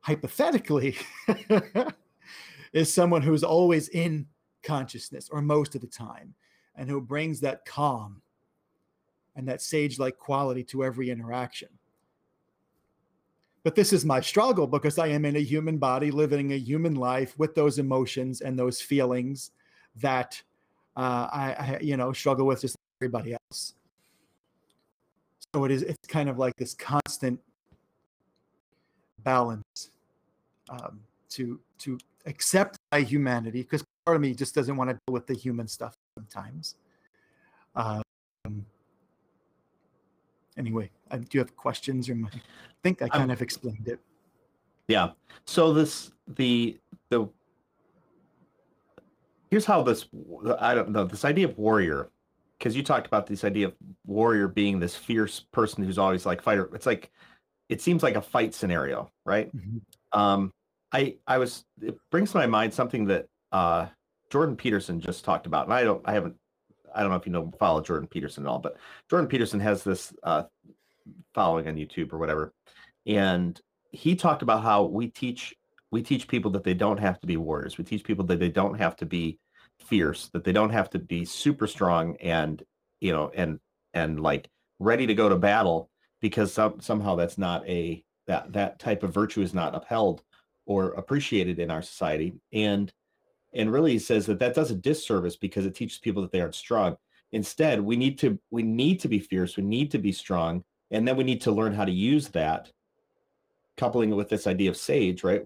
[0.01, 0.97] hypothetically
[2.73, 4.27] is someone who's always in
[4.63, 6.35] consciousness or most of the time
[6.75, 8.21] and who brings that calm
[9.37, 11.69] and that sage like quality to every interaction.
[13.65, 16.95] But this is my struggle because I am in a human body living a human
[16.95, 19.53] life with those emotions and those feelings
[19.97, 20.41] that
[20.97, 23.75] uh, I, I, you know, struggle with just everybody else.
[25.55, 27.39] So it is, it's kind of like this constant
[29.23, 29.91] balance
[30.69, 35.13] um, to to accept my humanity because part of me just doesn't want to deal
[35.13, 36.77] with the human stuff sometimes.
[37.75, 38.03] Um,
[40.63, 42.15] anyway, I, do you have questions or?
[42.15, 42.41] I
[42.83, 44.01] think I kind I'm, of explained it.
[44.89, 45.11] Yeah.
[45.45, 46.79] So this the
[47.11, 47.29] the
[49.51, 50.07] here's how this
[50.59, 52.11] I don't know this idea of warrior
[52.59, 53.75] because you talked about this idea of
[54.07, 56.71] warrior being this fierce person who's always like fighter.
[56.75, 57.11] It's like
[57.69, 59.55] it seems like a fight scenario, right?
[59.55, 60.19] Mm-hmm.
[60.19, 60.53] Um,
[60.93, 63.87] I I was it brings to my mind something that uh,
[64.31, 66.37] Jordan Peterson just talked about, and I don't I haven't
[66.95, 68.77] I don't know if you know follow Jordan Peterson at all, but
[69.09, 70.45] Jordan Peterson has this uh,
[71.35, 72.53] following on YouTube or whatever,
[73.07, 75.55] and he talked about how we teach
[75.91, 77.77] we teach people that they don't have to be warriors.
[77.77, 79.39] We teach people that they don't have to be
[79.79, 82.63] fierce, that they don't have to be super strong and
[83.01, 83.59] you know and
[83.95, 88.79] and like ready to go to battle because some, somehow that's not a that that
[88.79, 90.23] type of virtue is not upheld
[90.67, 92.93] or appreciated in our society and
[93.55, 96.55] and really says that that does a disservice because it teaches people that they aren't
[96.55, 96.97] strong.
[97.33, 101.09] Instead we need to we need to be fierce we need to be strong and
[101.09, 102.71] then we need to learn how to use that.
[103.79, 105.43] Coupling it with this idea of sage right?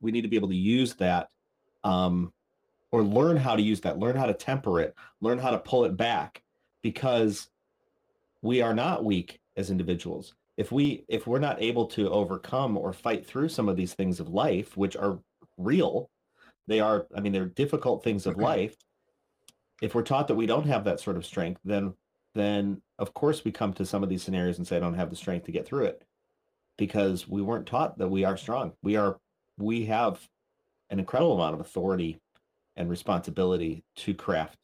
[0.00, 1.28] We need to be able to use that
[1.82, 2.32] um
[2.92, 5.84] or learn how to use that learn how to temper it learn how to pull
[5.84, 6.42] it back
[6.82, 7.48] because
[8.42, 10.34] we are not weak as individuals.
[10.56, 14.20] If we if we're not able to overcome or fight through some of these things
[14.20, 15.18] of life which are
[15.56, 16.10] real
[16.66, 18.76] they are i mean they're difficult things of life.
[19.82, 21.94] If we're taught that we don't have that sort of strength then
[22.34, 25.10] then of course we come to some of these scenarios and say i don't have
[25.10, 26.04] the strength to get through it
[26.76, 28.72] because we weren't taught that we are strong.
[28.82, 29.18] We are
[29.58, 30.20] we have
[30.90, 32.20] an incredible amount of authority
[32.76, 34.58] and responsibility to craft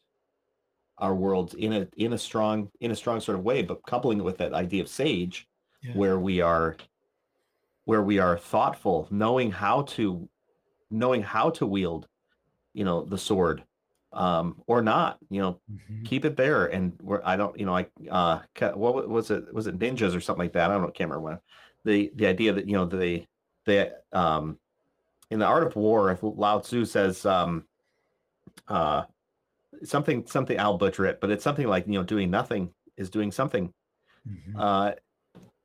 [0.99, 4.19] our worlds in a in a strong in a strong sort of way but coupling
[4.19, 5.47] it with that idea of sage
[5.83, 5.93] yeah.
[5.93, 6.77] where we are
[7.85, 10.29] where we are thoughtful knowing how to
[10.91, 12.07] knowing how to wield
[12.75, 13.63] you know the sword
[14.13, 16.03] um or not you know mm-hmm.
[16.03, 18.41] keep it there and where i don't you know I uh
[18.75, 21.31] what was it was it ninjas or something like that i don't know can't remember
[21.31, 21.39] when
[21.85, 23.25] the the idea that you know the
[23.67, 24.59] the um
[25.31, 27.65] in the art of war lao tzu says um
[28.67, 29.05] uh
[29.85, 33.31] something something i'll butcher it but it's something like you know doing nothing is doing
[33.31, 33.73] something
[34.29, 34.59] mm-hmm.
[34.59, 34.91] uh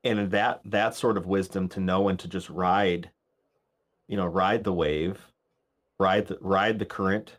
[0.03, 3.09] and that that sort of wisdom to know and to just ride
[4.08, 5.20] you know ride the wave
[6.00, 7.38] ride the ride the current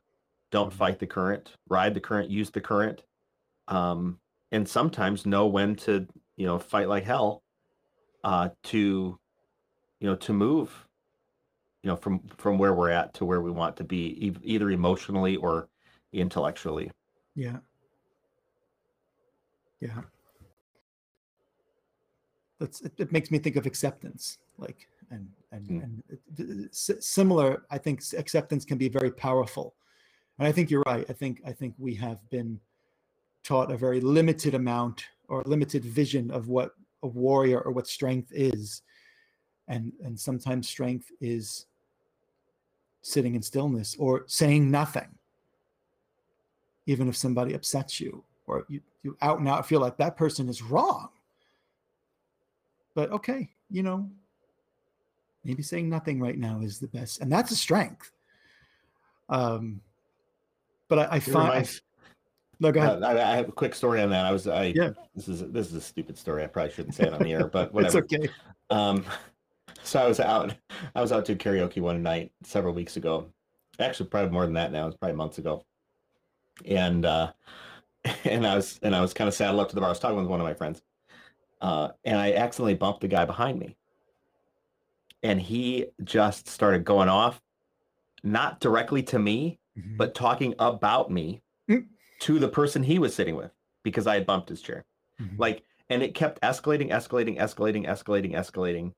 [0.51, 0.77] don't Mhm.
[0.77, 3.03] fight the current ride the current use the current
[3.69, 4.19] um
[4.53, 7.43] and sometimes know when to you know fight like hell
[8.25, 9.19] uh to
[10.01, 10.87] you know to move
[11.83, 14.71] you know from from where we're at to where we want to be e- either
[14.71, 15.69] emotionally or
[16.13, 16.91] intellectually
[17.35, 17.59] Yeah.
[19.81, 20.03] Yeah.
[22.59, 25.83] That's it, it makes me think of acceptance, like and and Mm.
[25.85, 27.66] and it- it- s- similar.
[27.71, 29.75] I think acceptance can be very powerful,
[30.38, 31.09] and I think you're right.
[31.09, 32.61] I think I think we have been
[33.42, 38.31] taught a very limited amount or limited vision of what a warrior or what strength
[38.33, 38.83] is,
[39.69, 41.66] and and sometimes strength is
[43.03, 45.16] sitting in stillness or saying nothing
[46.88, 50.49] even if somebody upsets you or you, you out and out feel like that person
[50.49, 51.09] is wrong.
[52.95, 54.09] But okay, you know,
[55.47, 58.13] maybe saying nothing right now is the best, and that's a strength.
[59.29, 59.81] Um,
[60.89, 61.67] but I, I find I,
[62.61, 63.03] no, go ahead.
[63.03, 64.25] Uh, I, I have a quick story on that.
[64.25, 64.91] I was I Yeah.
[65.15, 66.45] this is this is a stupid story.
[66.45, 67.99] I probably shouldn't say it on the air, but whatever.
[67.99, 68.29] it's okay.
[68.71, 69.05] Um,
[69.83, 70.55] so I was out.
[70.95, 73.27] I was out to karaoke one night several weeks ago.
[73.79, 74.87] Actually, probably more than that now.
[74.87, 75.65] It's probably months ago.
[76.65, 77.33] And uh,
[78.25, 79.89] and I was and I was kind of saddled up to the bar.
[79.89, 80.83] I was talking with one of my friends,
[81.61, 83.77] uh, and I accidentally bumped the guy behind me.
[85.23, 87.41] And he just started going off,
[88.23, 89.97] not directly to me, Mhm.
[89.97, 91.87] but talking about me Mm.
[92.21, 93.51] to the person he was sitting with
[93.83, 94.85] because I had bumped his chair.
[95.21, 95.39] Mhm.
[95.39, 98.93] like and it kept escalating escalating escalating escalating escalating.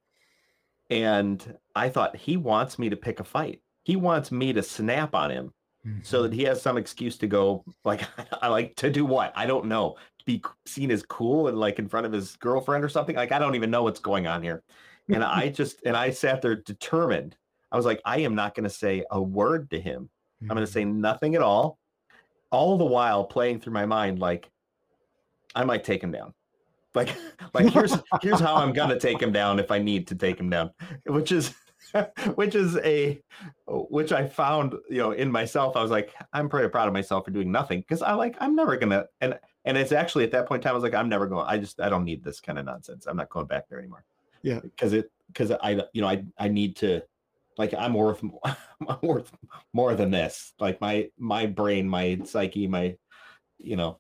[0.91, 3.61] And i thought he wants me to pick a fight.
[3.85, 5.53] He wants me to snap on him
[6.03, 8.03] so that he has some excuse to go like
[8.43, 9.33] i like to do what?
[9.37, 9.97] I don't know.
[10.27, 13.17] Be seen as cool and like in front of his girlfriend or something?
[13.17, 14.63] Like i don't even know what's going on here
[15.09, 17.37] and i just and i sat there determined.
[17.71, 20.09] I was like i am not going to say a word to him.
[20.43, 21.01] I'm going to say mm-hmm.
[21.01, 21.79] nothing at all.
[22.51, 24.51] All the while playing through my mind like
[25.55, 26.35] i might take him down.
[26.95, 27.15] Like
[27.53, 30.41] like here's here's how i'm going to take him down if i need to take
[30.41, 30.71] him down
[31.05, 31.55] which is
[32.35, 33.21] which is a
[33.67, 35.77] which i found you know in myself.
[35.77, 37.81] I was like i'm pretty proud of myself for doing nothing.
[37.81, 40.73] Because i like i'm never gonna and and it's actually at that point in time
[40.73, 43.07] i was like i'm never going i just i don't need this kind of nonsense.
[43.07, 44.05] I'm not going back there anymore
[44.43, 44.61] Yeah.
[44.61, 47.03] because it because i you know i i need to
[47.57, 49.31] like i'm worth i'm worth
[49.73, 52.97] more than this like my my brain my psyche my
[53.59, 53.99] you know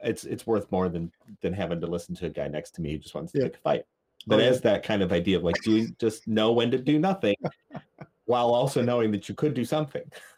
[0.00, 2.92] it's it's worth more than than having to listen to a guy next to me
[2.92, 3.44] who just wants to Yeah.
[3.46, 4.48] pick a fight oh, but Oh, yeah.
[4.50, 7.36] as that kind of idea of like doing just know when to do nothing
[8.26, 10.02] while also knowing that you could do something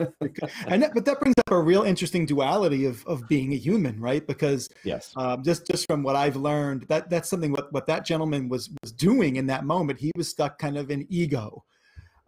[0.67, 4.01] and that, but that brings up a real interesting duality of of being a human,
[4.01, 4.27] right?
[4.27, 8.05] Because yes um, just just from what I've learned, that that's something what what that
[8.05, 9.99] gentleman was was doing in that moment.
[9.99, 11.65] He was stuck kind of in ego,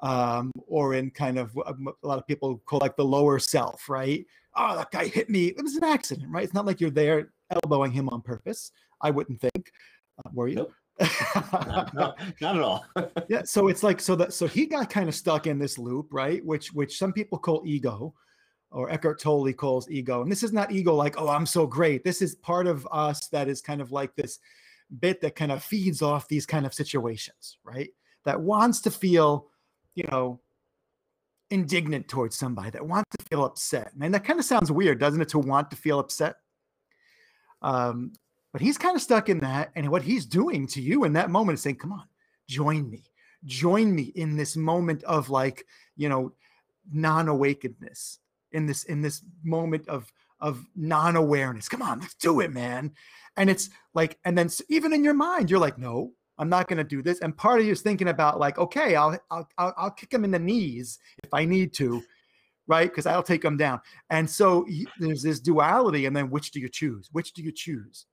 [0.01, 1.75] um, or in kind of a
[2.07, 4.25] lot of people call like the lower self, right?
[4.57, 5.47] Oh, that guy hit me.
[5.47, 6.45] It was an accident, right?
[6.45, 8.73] It's not like you're there elbowing him on purpose.
[9.01, 9.71] I wouldn't think.
[10.19, 10.57] Uh, were you?
[10.57, 10.73] Nope.
[11.95, 12.85] No, not at all.
[13.29, 16.09] Yeah so it's like so that so he got kind of stuck in this loop
[16.11, 16.45] right?
[16.45, 18.15] Which which some people call ego
[18.71, 20.23] or Eckhart Tolle calls ego.
[20.23, 22.05] And this is not ego like oh I'm so great.
[22.05, 24.39] This is part of us that is kind of like this
[25.01, 27.91] bit that kind of feeds off these kind of situations right?
[28.25, 29.49] That wants to feel
[29.95, 30.41] you know
[31.51, 33.97] indignant towards somebody that wants to feel upset.
[33.97, 36.37] Man, that kind of sounds weird doesn't it to want to feel upset?
[37.63, 38.13] Um
[38.53, 39.71] but he's kind of stuck in that.
[39.77, 42.05] And what he's doing to you in that moment is saying, come on,
[42.49, 43.05] join me.
[43.45, 45.65] Join me in this moment of like,
[45.97, 46.33] you know,
[46.93, 48.19] non-awakenedness,
[48.53, 51.69] in this, in this moment of of non-awareness.
[51.69, 52.93] Come on, let's do it, man.
[53.37, 56.85] And it's like, and then even in your mind, you're like, no, I'm not gonna
[56.85, 57.19] do this.
[57.21, 60.31] And part of you is thinking about like, okay, I'll I'll, I'll kick him in
[60.31, 62.03] the knees if I need to.
[62.67, 63.81] Right, because I'll take him down,
[64.11, 64.67] and so
[64.99, 67.09] there's this duality, and then which do you choose?
[67.13, 68.05] Which do you choose?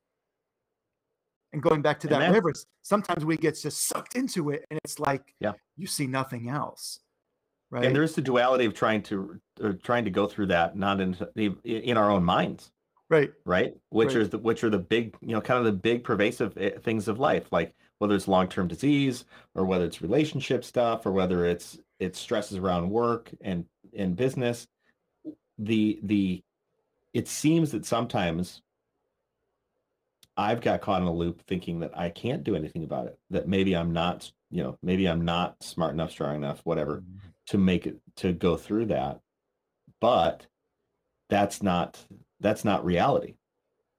[1.55, 4.99] And going back to that river sometimes we get just sucked into it and it's
[4.99, 5.53] like Yeah.
[5.77, 6.99] you see nothing else
[7.71, 10.99] right and there's the duality of trying to uh, trying to go through that not
[11.01, 11.15] in
[11.63, 12.71] in our own minds
[13.09, 14.17] right right which Right.
[14.17, 17.07] are the which are the big you know kind of the big pervasive eh, things
[17.07, 19.23] of life like whether it's long-term disease
[19.55, 23.65] or whether it's relationship stuff or whether it's it's stresses around work and
[23.97, 24.67] and business
[25.57, 26.43] the the
[27.13, 28.61] it seems that sometimes
[30.37, 33.47] i've got caught in a loop thinking that i can't do anything about it that
[33.47, 37.17] maybe i'm not you know maybe i'm not smart enough strong enough whatever mm-hmm.
[37.47, 39.19] to make it to go through that.
[40.01, 40.47] But
[41.29, 42.05] that's not
[42.39, 43.35] that's not reality.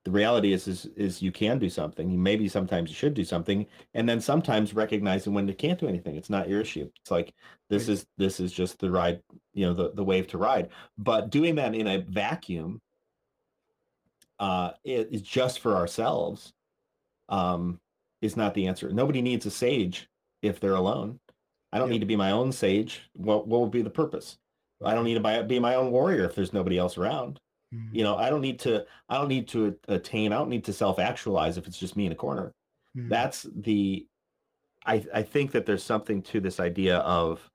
[0.05, 2.22] The reality is is is you can do something.
[2.22, 6.16] Maybe sometimes you should do something and then sometimes recognizing when you can't do anything.
[6.16, 6.88] It's not your issue.
[7.01, 7.35] It's like
[7.68, 7.94] this Right.
[7.94, 9.20] is this is just the ride
[9.53, 10.68] you know the, the wave to ride.
[10.99, 12.81] But doing that in a vacuum
[14.38, 16.53] uh i- is just for ourselves
[17.29, 17.81] um
[18.22, 18.90] is not the answer.
[18.92, 20.09] Nobody needs a sage
[20.42, 21.20] if they're alone.
[21.72, 23.03] I don't need to be my own sage.
[23.14, 24.38] What what would be the purpose?
[24.85, 27.40] I don't need to buy, be my own warrior if there's nobody else around.
[27.75, 27.88] Mhm.
[27.92, 30.72] you know i don't need to i don't need to attain i don't need to
[30.72, 32.55] self actualize if it's just me in a corner.
[32.96, 33.09] Mhm.
[33.09, 34.07] that's the
[34.87, 37.51] i i think that there's something to this idea of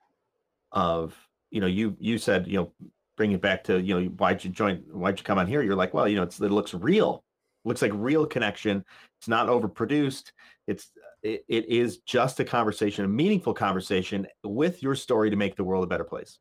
[0.73, 1.15] of
[1.49, 2.73] you know you you said you know
[3.21, 5.61] bring it back to you know why'd you join why'd you come on here?
[5.61, 7.23] You're like well you know it's it looks real.
[7.65, 8.83] Looks like real connection.
[9.19, 10.31] It's not overproduced.
[10.65, 10.89] It's
[11.21, 15.63] it, it is just a conversation a meaningful conversation with your story to make the
[15.63, 16.39] world a better place.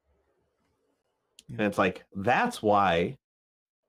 [1.48, 1.56] Yeah.
[1.58, 3.18] and it's like that's why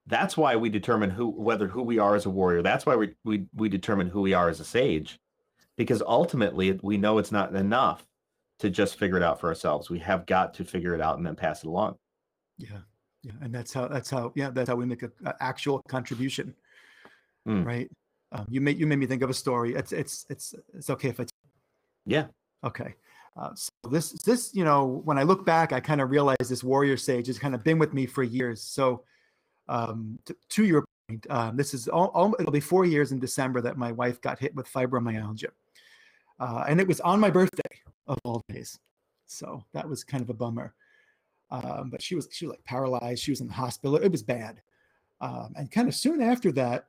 [0.08, 2.62] that's why we determine who whether who we are as a warrior.
[2.62, 5.18] That's why we we, we determine who we are as a sage
[5.78, 8.06] because ultimately we know it's not enough
[8.60, 9.90] to just figure it out for ourselves.
[9.90, 11.96] We have got to figure it out and then pass it along
[12.62, 12.82] Yeah,
[13.24, 16.54] yeah, and that's how that's how yeah that's how we make a, a actual contribution,
[17.48, 17.66] Mm.
[17.66, 17.90] right?
[18.32, 19.74] Um, you made you made me think of a story.
[19.74, 21.26] It's it's it's it's okay if I
[22.06, 22.28] yeah
[22.64, 22.94] okay.
[23.36, 26.64] Uh, so this this you know when I look back, I kind of realize this
[26.64, 28.62] warrior sage has kind of been with me for years.
[28.62, 29.04] So
[29.68, 33.20] um, to, to your point, um, this is all, all it'll be four years in
[33.20, 35.50] December that my wife got hit with fibromyalgia,
[36.40, 37.74] uh, and it was on my birthday
[38.06, 38.78] of all days.
[39.26, 40.76] So that was kind of a bummer.
[41.52, 43.24] Um, but she was she was like paralyzed.
[43.24, 43.98] She was in the hospital.
[43.98, 44.62] It was bad.
[45.20, 46.86] Um, and kind of soon after that,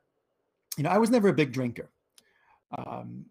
[0.77, 1.91] you know, I was never a big drinker.
[2.77, 3.25] Um,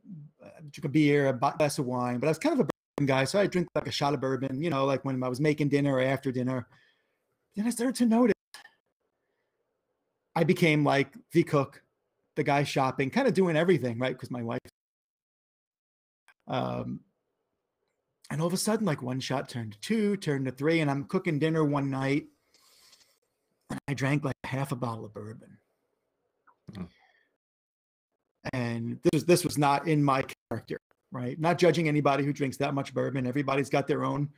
[0.44, 2.68] I drink a beer, a glass of wine, but I was kind of
[3.00, 4.62] a guy, so I drink like a shot of bourbon.
[4.62, 6.68] You know, like when I was making dinner or after dinner.
[7.56, 8.32] Then I started to notice
[10.34, 11.82] I became like the cook,
[12.36, 14.14] the guy shopping, kind of doing everything, right?
[14.14, 14.60] Because my wife.
[16.48, 17.00] Um,
[18.32, 20.90] and all of a sudden, like one shot turned to two, turned to three, and
[20.90, 22.24] I'm cooking dinner one night,
[23.68, 25.58] and I drank like half a bottle of bourbon.
[26.72, 26.88] Mm.
[28.54, 31.38] And this was this was not in my character, right?
[31.38, 33.26] Not judging anybody who drinks that much bourbon.
[33.26, 34.30] Everybody's got their own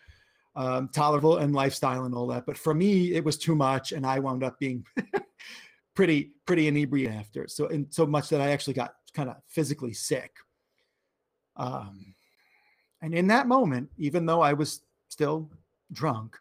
[0.56, 2.46] um, tolerable and lifestyle and all that.
[2.46, 4.84] But for me, it was too much, and I wound up being
[5.94, 7.46] pretty pretty inebriated after.
[7.46, 10.32] So and so much that I actually got kind of physically sick.
[11.54, 12.13] Um,
[13.04, 15.50] and in that moment, even though I was still
[15.92, 16.38] drunk,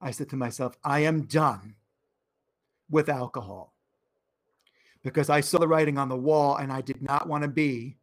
[0.00, 1.74] I said to myself, I am done
[2.88, 3.74] with alcohol
[5.02, 7.96] because I saw the writing on the wall and I did not want to be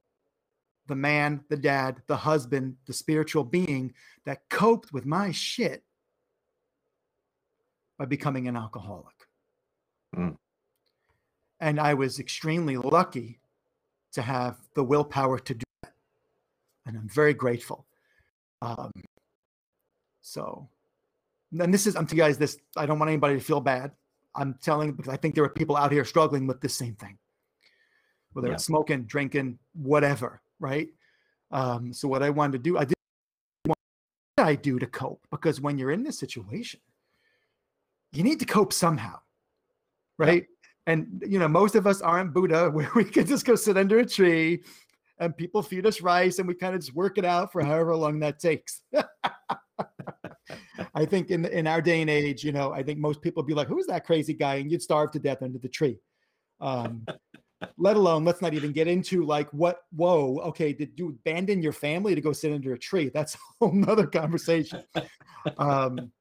[0.88, 3.94] the man, the dad, the husband, the spiritual being
[4.26, 5.82] that coped with my shit
[7.98, 9.16] by becoming an alcoholic.
[10.14, 10.36] Mm.
[11.62, 13.40] And I was extremely lucky
[14.12, 15.64] to have the willpower to do.
[16.86, 17.86] And I'm very grateful.
[18.62, 18.92] Um,
[20.22, 20.70] so,
[21.60, 23.92] and this is, I'm telling you guys this, I don't want anybody to feel bad.
[24.36, 27.18] I'm telling because I think there are people out here struggling with the same thing,
[28.34, 28.54] whether Yeah.
[28.54, 30.90] it's smoking, drinking, whatever, right?
[31.52, 32.96] Um, so what I wanted to do, I did
[33.66, 33.78] what
[34.38, 36.80] did I do to cope because when you're in this situation,
[38.14, 39.20] you need to cope somehow,
[40.18, 40.46] right?
[40.88, 44.00] And you know, most of us aren't Buddha, where we can just go sit under
[44.00, 44.64] a tree
[45.22, 47.96] and people feed us rice and we kind of just work it out for however
[47.96, 48.82] long that takes.
[50.96, 53.54] I think in in our day and age, you know, I think most people be
[53.54, 56.00] like, "Who's that crazy guy?" and you'd starve to death under the tree.
[56.60, 57.06] Um,
[57.78, 59.84] let alone, let's not even get into like what.
[59.96, 63.10] Whoa, okay, did you abandon your family to go sit under a tree?
[63.14, 64.84] That's a whole nother conversation.
[65.58, 66.12] Um,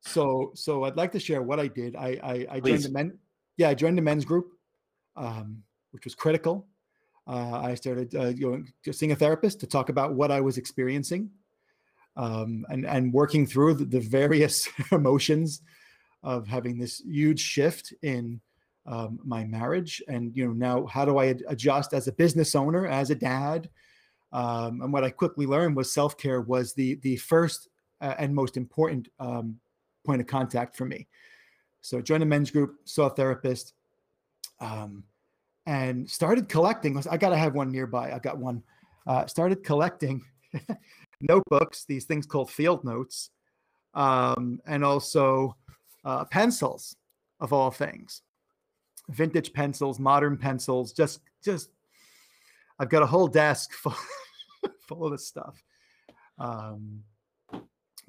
[0.00, 1.96] so, so I'd like to share what I did.
[1.96, 2.84] I I, I joined Please.
[2.84, 3.18] the men.
[3.58, 4.52] Yeah, I joined the men's group,
[5.16, 6.66] um, which was critical.
[7.26, 11.30] Uh, I started uh, going seeing a therapist to talk about what I was experiencing
[12.16, 15.62] um, and and working through the, the various emotions
[16.22, 18.40] of having this huge shift in
[18.86, 20.02] um, my marriage.
[20.08, 23.14] And you know now how do i ad- adjust as a business owner as a
[23.14, 23.68] dad?
[24.32, 27.68] Um, and what i quickly learned was self-care was the the first
[28.00, 29.58] uh, and most important um,
[30.04, 31.08] point of contact for me.
[31.80, 33.74] So joined a men's group saw a therapist
[34.60, 35.04] um,
[35.66, 38.62] and started collecting i gotta have one nearby i got one
[39.06, 40.22] uh, started collecting
[41.20, 43.30] notebooks, these things called field notes,
[43.94, 45.56] um, and also
[46.04, 46.96] uh, pencils
[47.40, 48.22] of all things,
[49.10, 50.92] vintage pencils, modern pencils.
[50.92, 51.70] Just, just,
[52.78, 53.96] I've got a whole desk full,
[54.88, 55.62] full of this stuff.
[56.38, 57.02] Um,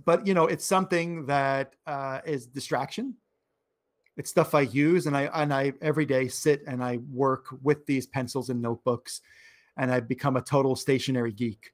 [0.03, 3.15] but you know, it's something that uh, is distraction.
[4.17, 7.85] It's stuff I use, and I and I every day sit and I work with
[7.85, 9.21] these pencils and notebooks,
[9.77, 11.71] and I've become a total stationery geek.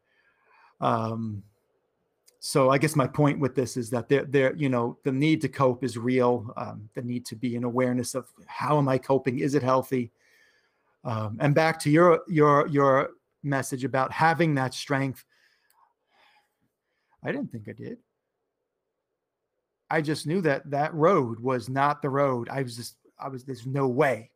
[0.82, 1.44] Um,
[2.46, 5.39] so I guess my point with this is that there, there, you know, the need
[5.41, 6.54] to cope is real.
[6.58, 9.39] Um, the need to be an awareness of how am I coping?
[9.39, 10.12] Is it healthy?
[11.06, 13.12] Um, and back to your your your
[13.44, 15.24] message about having that strength.
[17.24, 18.00] I didn't think I did.
[19.89, 22.49] I just knew that that road was not the road.
[22.49, 24.31] I was just, I was, there's no way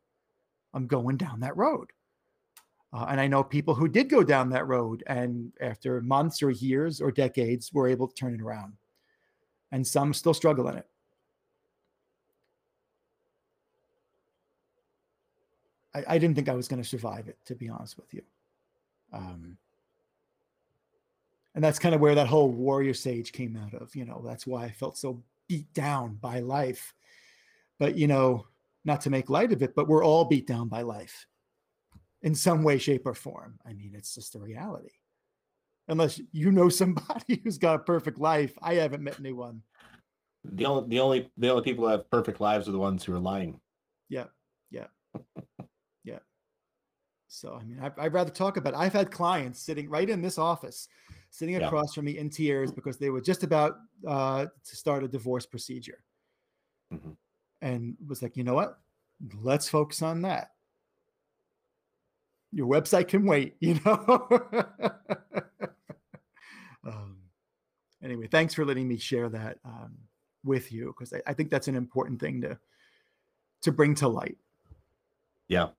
[0.73, 1.91] I'm going down that road.
[2.93, 6.51] Uh, and I know people who did go down that road and after months or
[6.51, 8.73] years or decades were able to turn it around.
[9.71, 10.87] And some still struggle in it.
[15.93, 18.21] I, I didn't think I was going to survive it, to be honest with you.
[19.11, 19.57] Um,
[21.55, 23.95] and that's kind of where that whole warrior sage came out of.
[23.95, 26.93] You know, that's why I felt so beat down by life.
[27.79, 28.47] But, you know,
[28.85, 31.27] not to make light of it, but we're all beat down by life
[32.21, 33.59] in some way, shape, or form.
[33.65, 34.91] I mean, it's just a reality.
[35.87, 38.57] Unless you know somebody who's got a perfect life.
[38.61, 39.61] I haven't met anyone.
[40.43, 43.13] The only the only the only people who have perfect lives are the ones who
[43.13, 43.59] are lying.
[44.09, 44.25] Yeah.
[44.71, 44.87] Yeah.
[46.03, 46.19] yeah.
[47.27, 48.73] So I mean, I, would rather talk about.
[48.73, 48.77] It.
[48.77, 50.87] I've had clients sitting right in this office,
[51.37, 51.67] sitting yeah.
[51.67, 53.77] across from me in tears because they were just about
[54.07, 56.03] uh, to start a divorce procedure,
[56.93, 57.11] mm-hmm.
[57.61, 58.79] and was like, you know what?
[59.41, 60.51] Let's focus on that
[62.51, 64.27] your website can wait, you know.
[66.85, 67.17] um,
[68.03, 69.97] anyway, thanks for letting me share that um,
[70.43, 72.57] with you because I, I, think that's an important thing to
[73.61, 74.37] to bring to light.
[75.47, 75.69] Yeah,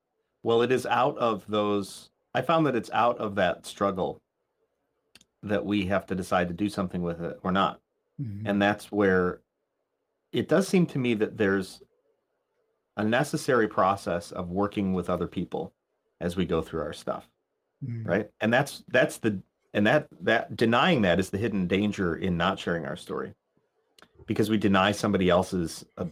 [0.43, 2.11] well, it is out of those.
[2.35, 4.21] I found that it's out of that struggle
[5.43, 7.81] that we have to decide to do something with it or not,
[8.21, 8.47] mm-hmm.
[8.47, 9.41] and that's where
[10.33, 11.83] it does seem to me that there's
[12.97, 15.73] a necessary process of working with other people
[16.21, 17.29] as we go through our stuff
[17.85, 18.07] mm.
[18.07, 19.41] right and that's that's the
[19.73, 23.33] and that that denying that is the hidden danger in not sharing our story
[24.27, 26.07] because we deny somebody else's uh,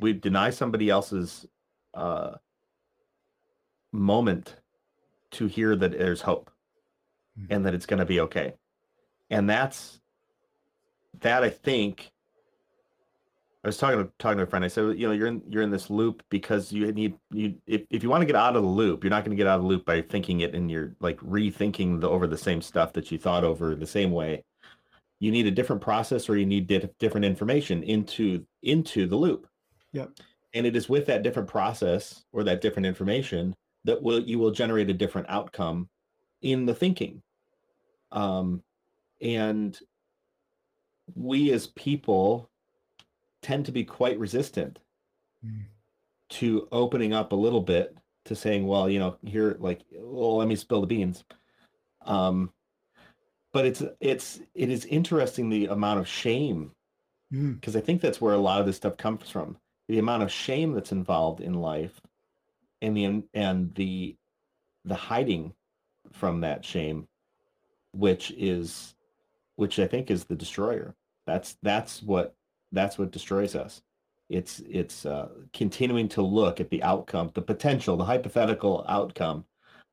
[0.00, 1.46] we deny somebody else's
[1.94, 2.32] uh,
[3.92, 4.56] moment
[5.30, 6.50] to hear that there's hope
[7.38, 7.46] mm.
[7.50, 8.54] and that it's going to be okay
[9.30, 10.00] and that's
[11.20, 12.12] that i think
[13.64, 14.62] I was talking to talking to a friend.
[14.62, 17.82] I said, you know, you're in you're in this loop because you need you if,
[17.88, 19.56] if you want to get out of the loop, you're not going to get out
[19.56, 22.92] of the loop by thinking it and you're like rethinking the over the same stuff
[22.92, 24.44] that you thought over the same way.
[25.18, 29.48] You need a different process or you need di- different information into into the loop.
[29.92, 30.10] Yep.
[30.52, 33.54] And it is with that different process or that different information
[33.84, 35.88] that will you will generate a different outcome
[36.42, 37.22] in the thinking.
[38.12, 38.62] Um
[39.24, 39.78] and
[41.14, 42.50] we as people
[43.42, 44.78] tend to be quite resistant
[45.44, 45.64] mm.
[46.30, 47.96] to opening up a little bit
[48.26, 51.24] to saying, well, you know, here, like, well, let me spill the beans.
[52.06, 52.52] Um,
[53.52, 56.72] but it's it's it is interesting the amount of shame
[57.30, 57.78] because mm.
[57.78, 59.56] I think that's where a lot of this stuff comes from.
[59.88, 62.00] The amount of shame that's involved in life,
[62.82, 64.16] and the and the
[64.84, 65.54] the hiding
[66.12, 67.06] from that shame,
[67.92, 68.93] which is
[69.56, 70.94] which I think is the destroyer.
[71.26, 72.34] That's that's what
[72.72, 73.82] that's what destroys us.
[74.28, 79.44] It's it's uh, continuing to look at the outcome, the potential, the hypothetical outcome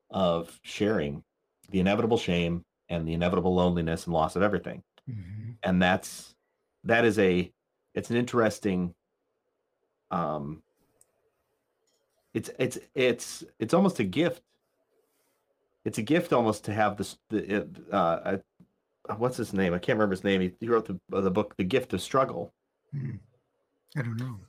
[0.09, 1.24] of sharing
[1.70, 4.84] the inevitable shame and the inevitable loneliness and loss of everything.
[5.09, 5.51] Mm-hmm.
[5.64, 6.36] And that's
[6.84, 7.51] that is a
[7.93, 8.93] it's an interesting
[10.09, 10.62] um
[12.34, 14.41] it's it's it's it's almost a gift
[15.86, 18.38] it's a gift almost to have this the uh, uh
[19.18, 21.64] what's his name i can't remember his name he, he wrote the, the book the
[21.64, 22.54] gift of struggle
[22.91, 23.12] Hmm.
[23.97, 24.39] I don't know.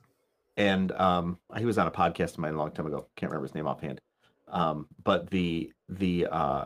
[0.55, 3.07] And um, he was on a podcast of mine a long time ago.
[3.15, 3.99] Can't remember his name offhand.
[4.47, 6.65] Um, but the the uh,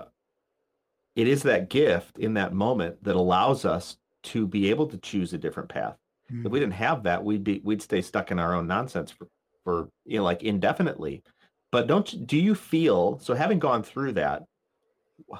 [1.15, 5.33] it is that gift in that moment that allows us to be able to choose
[5.33, 5.95] a different path.
[6.31, 6.45] Mm.
[6.45, 6.63] If we hmm.
[6.63, 9.27] didn't have that, we'd be we'd stay stuck in our own nonsense for,
[9.63, 11.23] for you know like indefinitely.
[11.71, 14.43] But don't do you feel so having gone through that,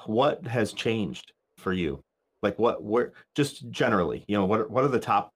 [0.06, 2.02] what has changed for you?
[2.42, 5.32] Like what where just generally, you know, what what are the top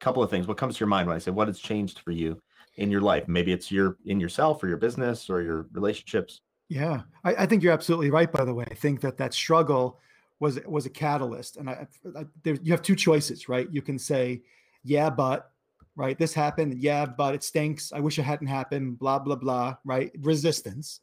[0.00, 0.46] couple of things.
[0.46, 2.40] What comes to your mind when I say what has changed for you
[2.76, 3.26] in your life?
[3.28, 6.40] Maybe it's your in yourself or your business or your relationships.
[6.68, 8.30] Yeah, I, I think you're absolutely right.
[8.30, 9.98] By the way, I think that that struggle
[10.40, 13.68] was was a catalyst, and I, I there, you have two choices, right?
[13.70, 14.42] You can say,
[14.82, 15.50] "Yeah, but,"
[15.94, 16.18] right?
[16.18, 16.82] This happened.
[16.82, 17.92] Yeah, but it stinks.
[17.92, 18.98] I wish it hadn't happened.
[18.98, 19.76] Blah blah blah.
[19.84, 20.10] Right?
[20.20, 21.00] Resistance,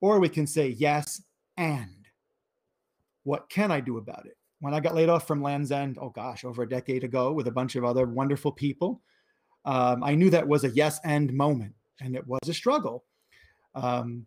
[0.00, 1.22] or we can say, "Yes,
[1.56, 1.88] and."
[3.22, 4.38] What can I do about it?
[4.60, 7.48] When I got laid off from Lands' End, oh gosh, over a decade ago with
[7.48, 9.02] a bunch of other wonderful people,
[9.66, 13.04] Um, I knew that was a yes and moment, and it was a struggle.
[13.74, 14.26] Um,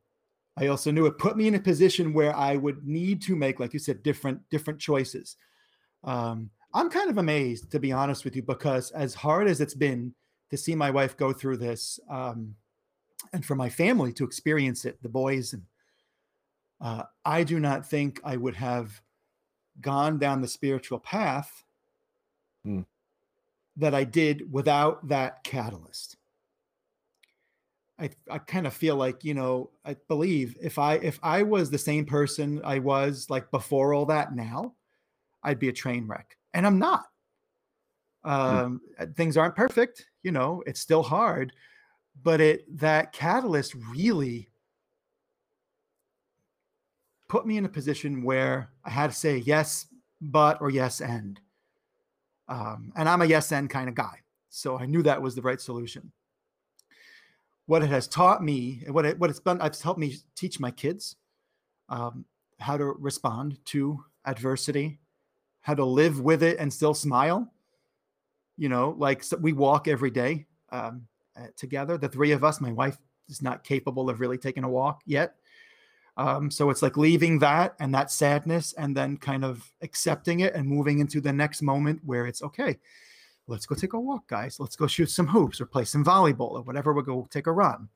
[0.56, 3.60] I also knew it put me in a position where I would need to make,
[3.60, 5.38] like you said, different different choices.
[6.04, 9.76] Um, I'm kind of amazed, to be honest with you, because as hard as it's
[9.76, 10.14] been
[10.52, 12.56] to see my wife go through this, um,
[13.32, 15.64] and for my family to experience it, the boys, and
[16.80, 19.02] uh, I do not think I would have
[19.82, 21.64] gone down the spiritual path
[22.64, 22.82] Hmm.
[23.78, 26.18] that I did without that catalyst.
[28.00, 31.70] I, I kind of feel like you know I believe if I if I was
[31.70, 34.76] the same person I was like before all that now,
[35.44, 37.06] I'd be a train wreck, and I'm not.
[38.24, 40.64] Um, uh, Things aren't perfect, you know.
[40.66, 41.54] It's still hard,
[42.24, 44.50] but it that catalyst really
[47.34, 49.88] put me in a position where I had to say yes,
[50.22, 51.40] but or yes and.
[52.48, 54.20] Um, and I'm a yes and kind of guy,
[54.50, 56.12] so I knew that was the right solution.
[57.66, 60.60] What it has taught me and what it, what it's done it's helped me teach
[60.60, 61.16] my kids
[61.90, 62.24] um,
[62.60, 65.00] how to respond to adversity
[65.62, 67.52] how to live with it and still smile.
[68.58, 71.98] You know like so we walk every day um, uh, together.
[71.98, 75.34] The three of us my wife is not capable of really taking a walk yet
[76.18, 80.54] um, so it's like leaving that and that sadness and then kind of accepting it
[80.54, 82.78] and moving into the next moment where it's okay
[83.48, 84.60] let's go take a walk, guys.
[84.60, 86.94] Let's go shoot some hoops or play some volleyball or whatever.
[86.94, 87.90] We'll go take a run.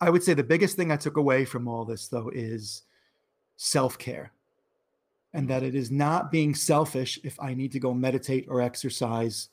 [0.00, 2.82] I would say the biggest thing I took away from all this, though, is
[3.56, 4.32] self care.
[5.32, 9.48] And that it is not being selfish if I need to go meditate or exercise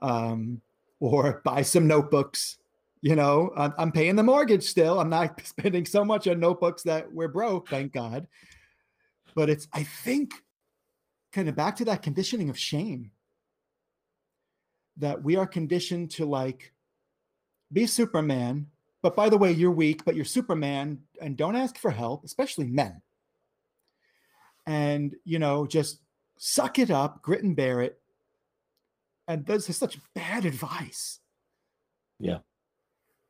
[0.00, 0.62] um,
[0.98, 2.58] or buy some notebooks.
[3.00, 4.98] You know, I'm, I'm paying the mortgage still.
[5.00, 8.26] I'm not spending so much on notebooks that we're broke, thank God.
[9.34, 10.32] But it's, I think,
[11.32, 13.10] kind of back to that conditioning of shame
[14.96, 16.72] that we are conditioned to like
[17.72, 18.66] be superman
[19.02, 22.66] but by the way you're weak but you're superman and don't ask for help especially
[22.66, 23.00] men
[24.66, 26.00] and you know just
[26.38, 28.00] suck it up grit and bear it
[29.28, 31.20] and this is such bad advice
[32.18, 32.38] Yeah.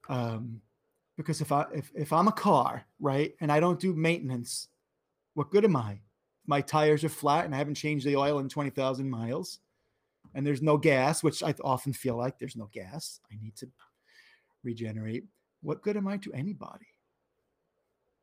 [0.08, 0.60] Um
[1.16, 4.68] because if i if, if i'm a car right and i don't do maintenance
[5.34, 5.98] what good am i
[6.48, 9.60] my tires are flat and I haven't changed the oil in 20,000 miles
[10.34, 13.20] and there's no gas, which I often feel like there's no gas.
[13.30, 13.68] I need to
[14.64, 15.24] regenerate.
[15.62, 16.86] What good am I to anybody?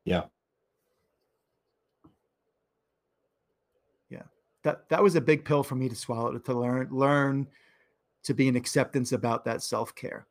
[0.04, 0.24] Yeah.
[4.10, 4.22] Yeah.
[4.64, 7.46] That that was a big pill for me to swallow to learn learn
[8.24, 10.26] to be an acceptance about that self-care.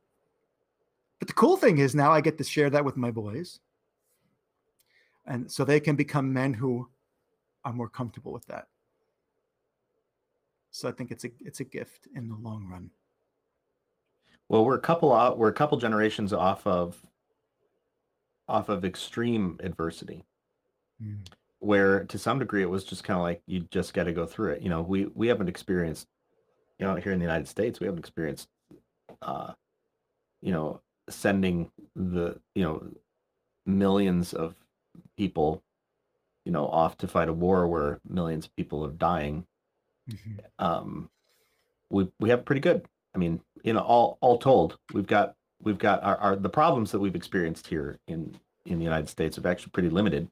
[1.26, 3.60] But the cool thing is now I get to share that with my boys.
[5.26, 6.88] And so they can become men who
[7.64, 8.68] are more comfortable with that.
[10.70, 12.92] So I think it's a it's a gift in the long run.
[14.50, 15.40] Well, we're a couple out.
[15.40, 17.04] We're a couple generations off of
[18.48, 20.26] off of extreme adversity,
[21.02, 21.28] Mm.
[21.58, 24.28] where to some degree it was just kind of like you just got to go
[24.28, 24.62] through it.
[24.62, 26.08] You know, we we haven't experienced,
[26.78, 28.48] you know, here in the United States, we haven't experienced,
[29.24, 29.54] uh,
[30.44, 32.92] you know, sending the you know
[33.66, 34.56] millions of
[35.18, 35.64] people,
[36.46, 39.48] you know, off to fight a war where millions of people are dying
[40.08, 40.40] Mhm.
[40.60, 41.10] um,
[41.90, 42.86] we we have pretty good.
[43.16, 46.92] I mean, you know, all all told, we've got we've got our, our the problems
[46.92, 50.30] that we've experienced here in in the United States are actually pretty limited,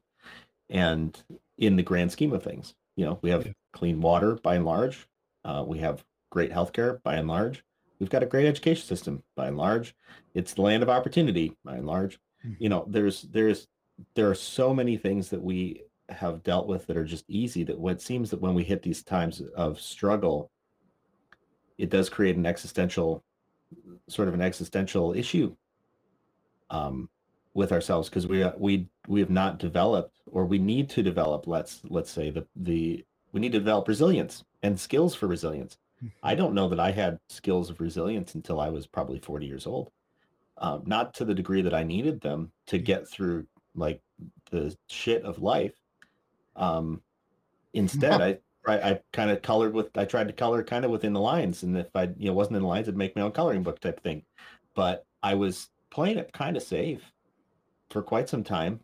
[0.70, 1.22] and
[1.58, 3.52] in the grand scheme of things, you know, we have Yeah.
[3.72, 5.08] clean water by and large,
[5.44, 7.64] uh, we have great healthcare by and large,
[7.98, 9.94] we've got a great education system by and large.
[10.34, 12.18] It's the land of opportunity by and large.
[12.44, 12.56] Mhm.
[12.58, 13.68] You know, there's there's
[14.14, 17.78] there are so many things that we have dealt with that are just easy that
[17.78, 20.50] what seems that when we hit these times of struggle
[21.78, 23.24] it does create an existential
[24.08, 25.54] sort of an existential issue
[26.70, 27.08] um,
[27.54, 31.80] with ourselves because we we we have not developed or we need to develop let's
[31.84, 35.78] let's say the the we need to develop resilience and skills for resilience
[36.22, 39.66] i don't know that i had skills of resilience until i was probably 40 years
[39.66, 39.90] old
[40.58, 44.00] um, not to the degree that i needed them to get through like
[44.50, 45.74] the shit of life
[46.56, 47.00] um,
[47.72, 51.12] instead i I, I kind of colored with I tried to color kind of within
[51.12, 53.32] the lines, and if I you know wasn't in the lines, I'd make my own
[53.32, 54.22] coloring book type thing.
[54.74, 57.12] But I was playing it kind of safe
[57.90, 58.80] for quite some time,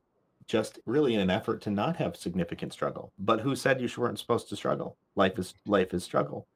[0.46, 3.12] just really in an effort to not have significant struggle.
[3.18, 4.96] But who said you weren't supposed to struggle?
[5.16, 6.46] Life is life is struggle.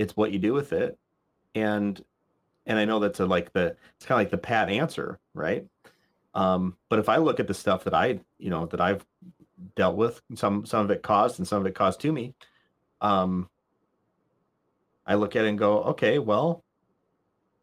[0.00, 0.98] It's what you do with it,
[1.54, 2.02] and
[2.66, 5.66] and I know that's a like the it's kind of like the pat answer, right?
[6.34, 9.04] Um, but if I look at the stuff that I you know that I've
[9.76, 12.34] dealt with, some some of it caused and some of it caused to me
[13.00, 13.48] um
[15.06, 16.64] I look at it and go, okay, well,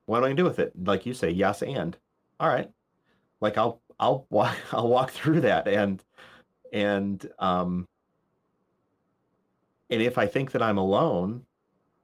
[0.05, 0.73] what am I do with it?
[0.81, 1.97] Like you say, yes and.
[2.39, 2.69] All right.
[3.41, 6.03] Like I'll I'll walk I'll walk through that and
[6.73, 7.87] and um
[9.89, 11.46] and if I think that I'm alone,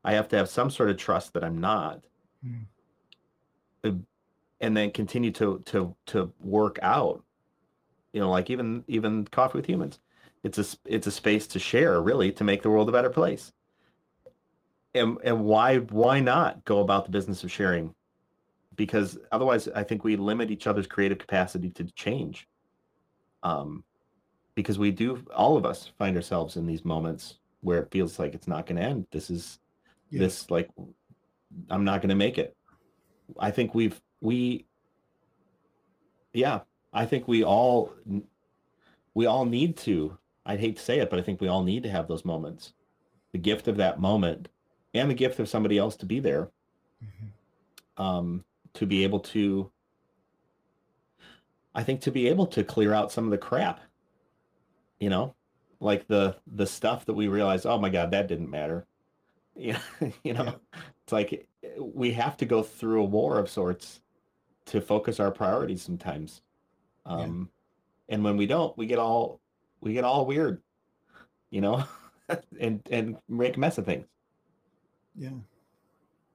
[0.04, 2.04] I have to have some sort of trust that I'm not.
[2.46, 4.04] Mm.
[4.62, 7.24] And then continue to to to work out.
[8.14, 10.00] You know, like even even coffee with humans.
[10.44, 13.52] It's a it's a space to share, really, to make the world a better place.
[14.94, 17.94] And and why why not go about the business of sharing?
[18.76, 22.48] Because otherwise, I think we limit each other's creative capacity to change.
[23.44, 23.84] Um,
[24.56, 28.34] because we do, all of us find ourselves in these moments where it feels like
[28.34, 29.08] it's not going to end.
[29.12, 29.60] This is
[30.14, 30.20] Yeah.
[30.20, 30.70] this like
[31.70, 32.56] I'm not going to make it.
[33.40, 34.66] I think we've we
[36.34, 36.62] yeah,
[36.92, 37.92] I think we all
[39.14, 40.18] we all need to.
[40.46, 42.74] I'd hate to say it, but I think we all need to have those moments.
[43.32, 44.50] The gift of that moment
[44.94, 46.50] and the gift of somebody else to be there
[47.04, 48.02] Mhm.
[48.02, 49.72] um to be able to
[51.76, 53.80] I think to be able to clear out some of the crap.
[55.00, 55.34] You know,
[55.80, 58.86] like the the stuff that we realize, oh my god, that didn't matter.
[59.56, 59.80] Yeah,
[60.24, 60.56] you know,
[61.04, 61.48] it's like
[61.78, 64.02] we have to go through a war of sorts
[64.66, 66.42] to focus our priorities sometimes.
[67.06, 67.14] Yeah.
[67.14, 67.50] Um
[68.10, 69.40] and when we don't, we get all
[69.82, 70.62] we get all weird,
[71.50, 71.84] you know,
[72.60, 74.06] and and make a mess of things.
[75.16, 75.30] Yeah,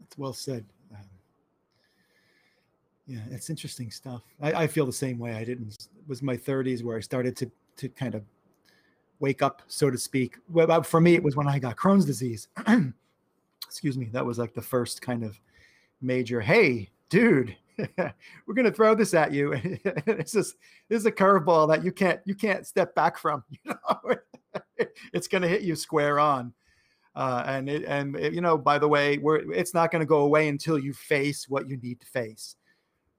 [0.01, 0.65] that's well said.
[0.93, 1.05] Um,
[3.07, 4.23] yeah, it's interesting stuff.
[4.41, 5.35] I, I feel the same way.
[5.35, 5.89] I didn't.
[5.97, 8.23] It was my 30s where I started to to kind of
[9.21, 10.37] wake up, so to speak.
[10.49, 12.49] Well, for me, it was when I got Crohn's disease.
[13.69, 14.07] Excuse me.
[14.13, 15.39] That was like the first kind of
[16.01, 16.41] major.
[16.41, 19.53] Hey, dude, we're gonna throw this at you.
[19.63, 20.57] it's just
[20.89, 23.45] this is a curveball that you can't you can't step back from.
[23.65, 24.15] You know,
[25.13, 26.53] it's gonna hit you square on.
[27.15, 30.07] Uh, and it, and it, you know, by the way, we're it's not going to
[30.07, 32.55] go away until you face what you need to face,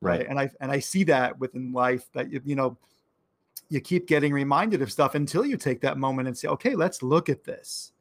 [0.02, 0.26] Right.
[0.28, 2.78] And I and I see that within life that you, you know,
[3.70, 7.04] you keep getting reminded of stuff until you take that moment and say, okay, let's
[7.04, 7.92] look at this,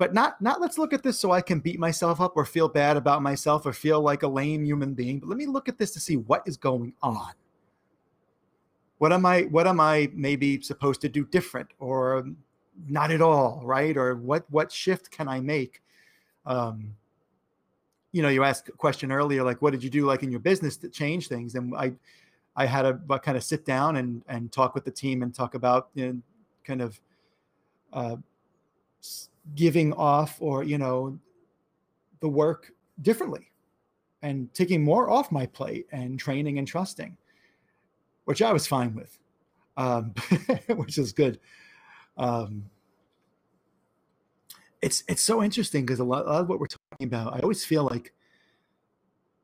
[0.00, 2.68] but not not let's look at this so I can beat myself up or feel
[2.68, 5.20] bad about myself or feel like a lame human being.
[5.20, 7.32] But let me look at this to see what is going on.
[8.96, 9.42] What am I?
[9.42, 12.24] What am I maybe supposed to do different or
[12.88, 15.82] not at all right or what what shift can i make
[16.46, 16.94] um
[18.12, 20.40] you know you asked a question earlier like what did you do like in your
[20.40, 21.92] business to change things and i
[22.56, 25.34] i had to uh, kind of sit down and and talk with the team and
[25.34, 26.20] talk about you know,
[26.64, 26.98] kind of
[27.92, 28.16] uh
[29.54, 31.18] giving off or you know
[32.20, 32.72] the work
[33.02, 33.50] differently
[34.22, 37.16] and taking more off my plate and training and trusting
[38.24, 39.18] which i was fine with
[39.76, 40.12] um
[40.76, 41.40] which is good
[42.20, 42.64] um,
[44.82, 47.40] it's it's so interesting because a lot, a lot of what we're talking about, I
[47.40, 48.12] always feel like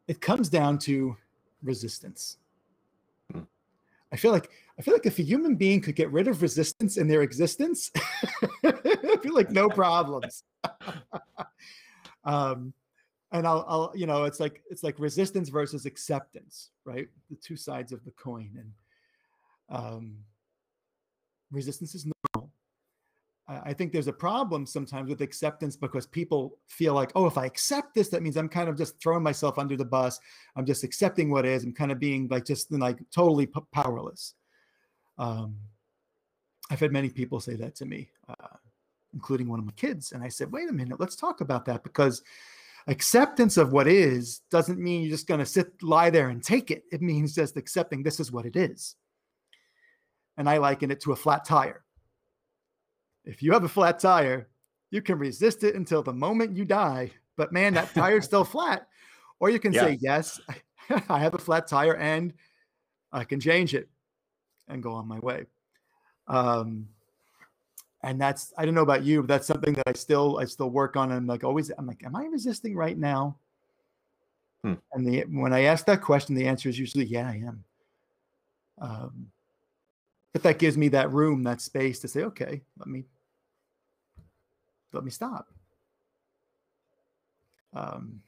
[0.09, 1.17] it comes down to
[1.63, 2.37] resistance.
[3.33, 3.41] Hmm.
[4.13, 6.99] I feel like I feel like if a human being could get rid of resistance
[6.99, 7.91] in their existence,
[8.65, 10.45] I feel like no problems.
[12.25, 12.75] um,
[13.33, 17.09] and I'll, I'll, you know, it's like it's like resistance versus acceptance, right?
[17.31, 18.73] The two sides of the coin, and
[19.79, 20.17] um,
[21.51, 22.51] resistance is normal.
[23.49, 27.39] I I think there's a problem sometimes with acceptance because people feel like, oh, if
[27.39, 30.21] I accept this, that means I'm kind of just throwing myself under the bus.
[30.55, 31.65] I'm just accepting what is.
[31.65, 34.35] I'm kind of being like just like totally p- powerless.
[35.19, 35.57] Um,
[36.71, 38.57] I've had many people say that to me, uh,
[39.15, 40.13] including one of my kids.
[40.13, 42.23] And I said, wait a minute, let's talk about that because
[42.89, 46.71] acceptance of what is doesn't mean you're just going to sit, lie there and take
[46.71, 46.85] it.
[46.93, 48.97] It means just accepting this is what it is.
[50.37, 51.85] And I liken it to a flat tire.
[53.25, 54.49] If you have a flat tire,
[54.91, 57.11] you can resist it until the moment you die.
[57.37, 58.87] But man, that tire's still flat.
[59.41, 60.41] Or you can say, yes,
[61.09, 62.33] I have a flat tire and
[63.13, 63.89] I can change it
[64.69, 65.47] and go on my way.
[66.29, 66.89] Um,
[68.03, 70.71] and that's I don't know about you, but that's something that I still I still
[70.71, 71.11] work on.
[71.11, 73.37] And I'm like always, I'm like, am I resisting right now?
[74.63, 74.75] Hmm.
[74.93, 77.65] And the when I ask that question, the answer is usually, yeah, I am.
[78.79, 79.27] Um,
[80.33, 83.05] but that gives me that room, that space to say, okay, let me
[84.93, 85.49] let me stop.
[87.75, 88.21] Um,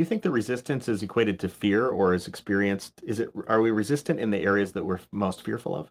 [0.00, 3.00] you think the resistance is equated to fear or is experienced?
[3.02, 5.90] Is it are we resistant in the areas that we're most fearful of?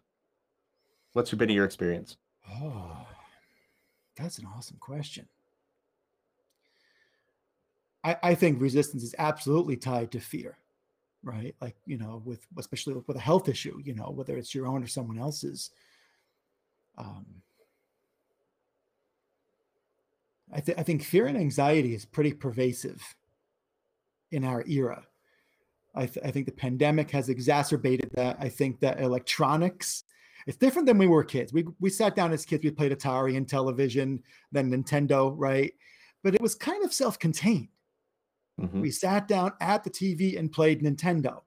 [1.12, 2.16] What's been your experience?
[2.48, 3.04] Oh,
[4.16, 5.26] that's an awesome question.
[8.04, 10.56] I, I think resistance is absolutely tied to fear,
[11.24, 11.56] right?
[11.60, 14.84] Like, you know, with especially with a health issue, you know, whether it's your own
[14.84, 15.70] or someone else's.
[16.96, 17.26] Um,
[20.52, 23.02] I, th- I think fear and anxiety is pretty pervasive
[24.32, 25.02] in our era.
[25.94, 28.36] I, th- I think the pandemic has exacerbated that.
[28.38, 30.04] I think that electronics,
[30.46, 31.52] it's different than we were kids.
[31.52, 34.22] We, we sat down as kids, we played Atari and television,
[34.52, 35.72] then Nintendo, right?
[36.22, 37.68] But it was kind of self contained.
[38.60, 38.80] Mm-hmm.
[38.80, 41.42] We sat down at the TV and played Nintendo.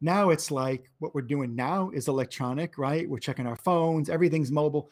[0.00, 3.08] Now it's like what we're doing now is electronic, right?
[3.08, 4.90] We're checking our phones, everything's mobile,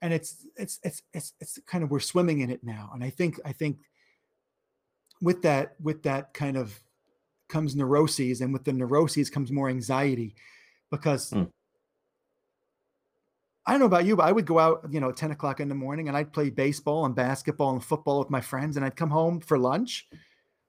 [0.00, 2.90] and it's it's it's it's it's kind of we're swimming in it now.
[2.92, 3.78] And I think I think
[5.22, 6.78] with that with that kind of
[7.48, 10.34] comes neuroses, and with the neuroses comes more anxiety,
[10.90, 11.30] because.
[11.30, 11.50] Mm.
[13.64, 15.68] I don't know about you, but I would go out, you know, 10 o'clock in
[15.68, 18.76] the morning and I'd play baseball and basketball and football with my friends.
[18.76, 20.08] And I'd come home for lunch,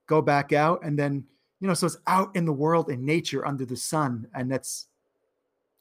[0.06, 1.24] go back out, and then
[1.64, 4.88] you know, so it's out in the world in nature under the sun, and that's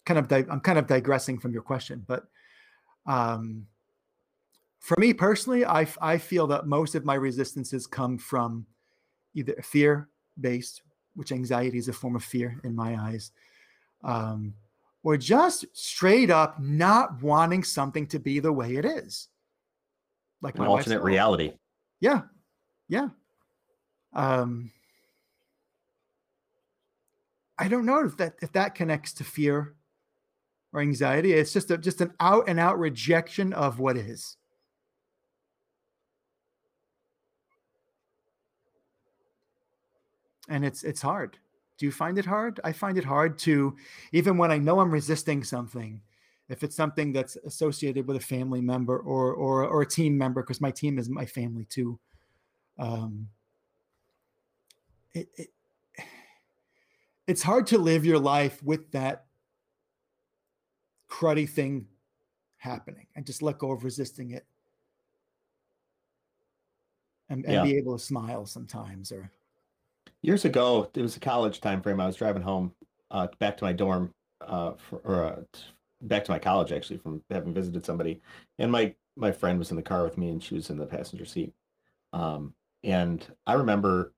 [0.07, 2.23] kind of di- I'm kind of digressing from your question, but
[3.05, 3.67] um,
[4.83, 8.67] for me personally, I I feel that most of my resistances come from
[9.35, 10.09] either fear
[10.41, 10.83] based,
[11.15, 13.31] which anxiety is a form of fear in my eyes,
[14.03, 14.55] um,
[15.05, 19.29] or just straight up not wanting something to be the way it is,
[20.43, 21.53] like an alternate reality.
[22.01, 22.23] Yeah,
[22.89, 23.09] yeah.
[24.13, 24.73] Um,
[27.57, 29.77] I don't know if that if that connects to fear
[30.73, 31.35] or anxiety.
[31.35, 34.37] It's just a, just an out and out rejection of what is.
[40.53, 41.39] And it's it's hard.
[41.79, 42.61] Do you find it hard?
[42.63, 43.75] I find it hard to
[44.13, 46.03] even when I know I'm resisting something,
[46.51, 50.43] if it's something that's associated with a family member or or or a team member,
[50.43, 51.99] because my team is my family too.
[52.79, 53.31] Um,
[55.15, 55.49] it, it
[57.27, 59.25] it's hard to live your life with that
[61.09, 61.87] cruddy thing
[62.59, 64.45] happening and just let go of resisting it
[67.31, 67.63] and, and yeah.
[67.63, 69.31] be able to smile sometimes or
[70.23, 72.73] years ago it was a college time frame i was driving home
[73.11, 75.41] uh, back to my dorm uh, for, or uh,
[76.03, 78.21] back to my college actually from having visited somebody
[78.59, 80.87] and my my friend was in the car with me and she was in the
[80.87, 81.53] passenger seat.
[82.13, 82.55] Um,
[82.85, 84.13] and i remember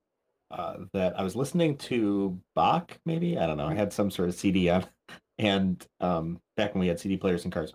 [0.50, 3.38] uh, that I was listening to Bach, maybe?
[3.38, 3.66] I don't know.
[3.66, 4.86] I had some sort of CD on,
[5.38, 7.72] and um, back when we had CD players in cars,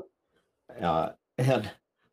[0.79, 1.69] uh, and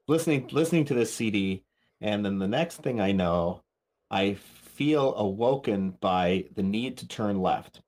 [0.08, 1.62] listening listening to this CD,
[2.00, 3.62] and then the next thing I know,
[4.10, 4.38] I
[4.76, 7.80] feel awoken by the need to turn left,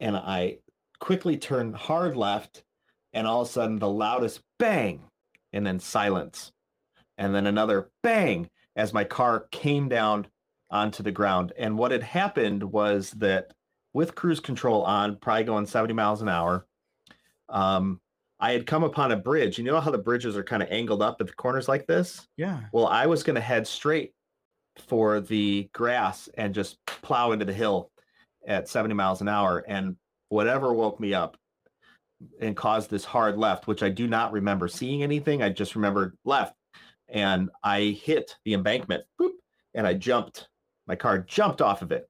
[0.00, 0.58] and I
[0.98, 2.64] quickly turn hard left,
[3.12, 5.02] and all of a sudden the loudest bang,
[5.52, 6.52] and then silence,
[7.16, 10.26] and then another bang as my car came down
[10.70, 11.52] onto the ground.
[11.56, 13.52] And what had happened was that
[13.92, 16.66] with cruise control on, probably going 70 miles an hour,
[17.48, 18.00] um,
[18.40, 19.56] I had come upon a bridge.
[19.56, 22.26] You know how the bridges are kind of angled up at the corners like this?
[22.36, 22.62] Yeah.
[22.72, 24.12] Well, I was going to head straight
[24.88, 27.90] for the grass and just plow into the hill
[28.46, 29.64] at 70 miles an hour.
[29.66, 29.96] And
[30.28, 31.36] whatever woke me up
[32.40, 35.42] and caused this hard left, which I do not remember seeing anything.
[35.42, 36.54] I just remember left.
[37.08, 39.32] And I hit the embankment, boop,
[39.74, 40.48] and I jumped
[40.86, 42.08] my car jumped off of it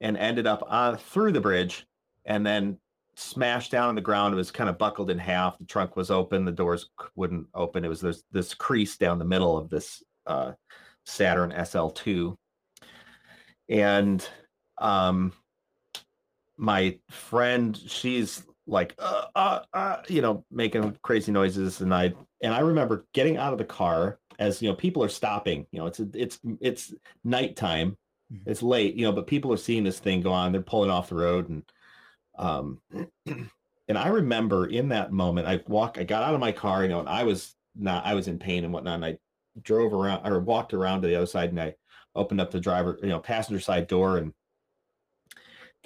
[0.00, 1.86] and ended up on through the bridge
[2.24, 2.78] and then
[3.14, 4.34] smashed down on the ground.
[4.34, 5.58] It was kind of buckled in half.
[5.58, 6.44] The trunk was open.
[6.44, 7.84] The doors wouldn't open.
[7.84, 10.52] It was this this crease down the middle of this uh,
[11.06, 12.36] Saturn SL2.
[13.68, 14.28] And
[14.78, 15.32] um,
[16.56, 22.52] my friend, she's like, uh, uh, uh, you know, making crazy noises, and I and
[22.52, 25.66] I remember getting out of the car as you know people are stopping.
[25.72, 26.94] You know, it's it's it's
[27.24, 27.96] nighttime,
[28.32, 28.50] Mm-hmm.
[28.50, 30.52] It's late, you know, but people are seeing this thing go on.
[30.52, 31.62] They're pulling off the road, and
[32.38, 32.80] um,
[33.26, 36.88] and I remember in that moment, I walk, I got out of my car, you
[36.88, 38.96] know, and I was not, I was in pain and whatnot.
[38.96, 39.18] And I
[39.62, 41.74] drove around or walked around to the other side, and I
[42.14, 44.32] opened up the driver, you know, passenger side door, and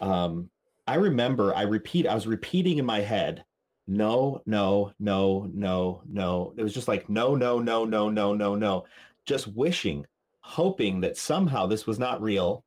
[0.01, 0.51] um,
[0.87, 3.45] I remember I repeat, I was repeating in my head,
[3.87, 6.55] no, no, no, no, no.
[6.57, 8.85] It was just like no, no, no, no, no, no, no.
[9.27, 10.07] Just wishing
[10.41, 12.65] hoping that somehow this was not real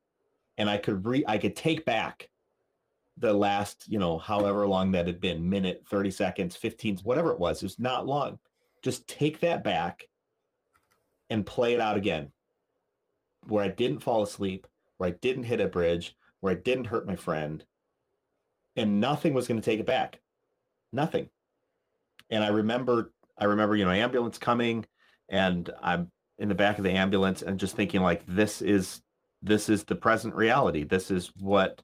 [0.58, 2.30] and I could re I could take back
[3.18, 7.40] the last, you know, however long that had been, minute, 30 seconds, 15, whatever it
[7.40, 7.62] was.
[7.62, 8.40] It was not long.
[8.82, 10.08] Just take that back
[11.34, 12.32] and play it out again.
[13.48, 14.68] Where I didn't fall asleep,
[14.98, 17.66] where I didn't hit a bridge, where I didn't hurt my friend,
[18.76, 20.22] and nothing was going to take it back.
[20.92, 21.30] Nothing.
[22.30, 24.86] And I remember I remember, you know, ambulance coming
[25.28, 29.02] and I'm in the back of the ambulance and just thinking like this is
[29.42, 31.82] this is the present reality this is what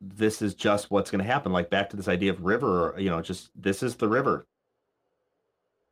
[0.00, 3.10] this is just what's going to happen like back to this idea of river you
[3.10, 4.46] know just this is the river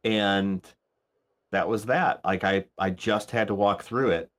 [0.03, 0.67] and
[1.53, 2.25] that was that.
[2.25, 4.31] Like I I just had to walk through it.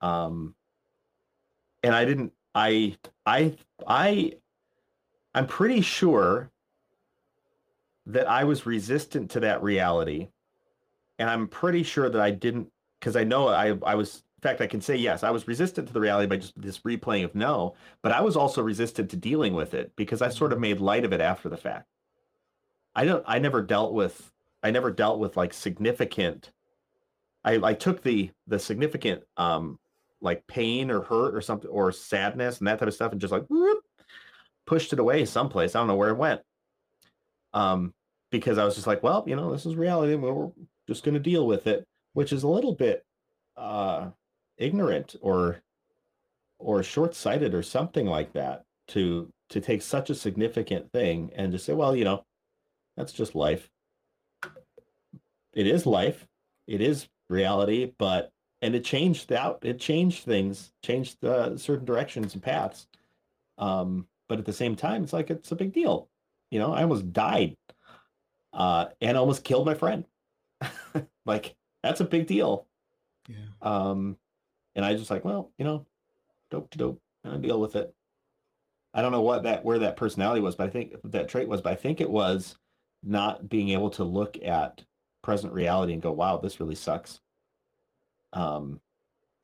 [0.00, 0.54] Um
[1.82, 4.34] and I didn't I I I
[5.34, 6.50] I'm pretty sure
[8.06, 10.28] that I was resistant to that reality.
[11.18, 14.60] And I'm pretty sure that I didn't because I know I I was in fact
[14.60, 17.34] I can say yes, I was resistant to the reality by just this replaying of
[17.34, 20.80] no, but I was also resistant to dealing with it because I sort of made
[20.80, 21.88] light of it after the fact.
[22.94, 24.32] I don't I never dealt with
[24.62, 26.50] I never dealt with like significant
[27.44, 29.78] I I took the the significant um
[30.20, 33.32] like pain or hurt or something or sadness and that type of stuff and just
[33.32, 33.78] like whoop,
[34.66, 35.74] pushed it away someplace.
[35.74, 36.40] I don't know where it went.
[37.54, 37.94] Um
[38.30, 40.14] because I was just like, well, you know, this is reality.
[40.14, 40.50] We're
[40.86, 43.04] just going to deal with it, which is a little bit
[43.56, 44.10] uh
[44.58, 45.62] ignorant or
[46.58, 51.64] or short-sighted or something like that to to take such a significant thing and just
[51.64, 52.24] say, well, you know,
[52.96, 53.70] that's just life
[55.58, 56.24] it is life
[56.68, 58.30] it is reality but
[58.62, 62.86] and it changed out it changed things changed uh, certain directions and paths.
[63.58, 66.08] Um but at the same time it's like it's a big deal.
[66.52, 67.56] You know i almost died
[68.52, 70.04] uh and almost killed my friend.
[71.26, 72.66] Like that's a big deal.
[73.28, 73.36] Yeah.
[73.60, 74.16] um
[74.74, 75.84] and i just like well you know
[76.50, 77.92] dope to dope and i deal with it.
[78.94, 81.60] I don't know what that where that personality was but i think that trait was
[81.60, 82.56] but i think it was
[83.02, 84.82] not being able to look at
[85.28, 87.20] present reality and go, wow, this really sucks.
[88.32, 88.80] Um,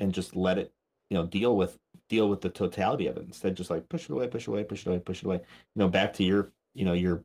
[0.01, 0.73] and just let it,
[1.11, 1.79] you know, deal with
[2.09, 4.65] deal with the totality of it instead, just like push it away, push it away,
[4.65, 5.37] push it away, push it away.
[5.37, 7.23] You know, back to your, you know, your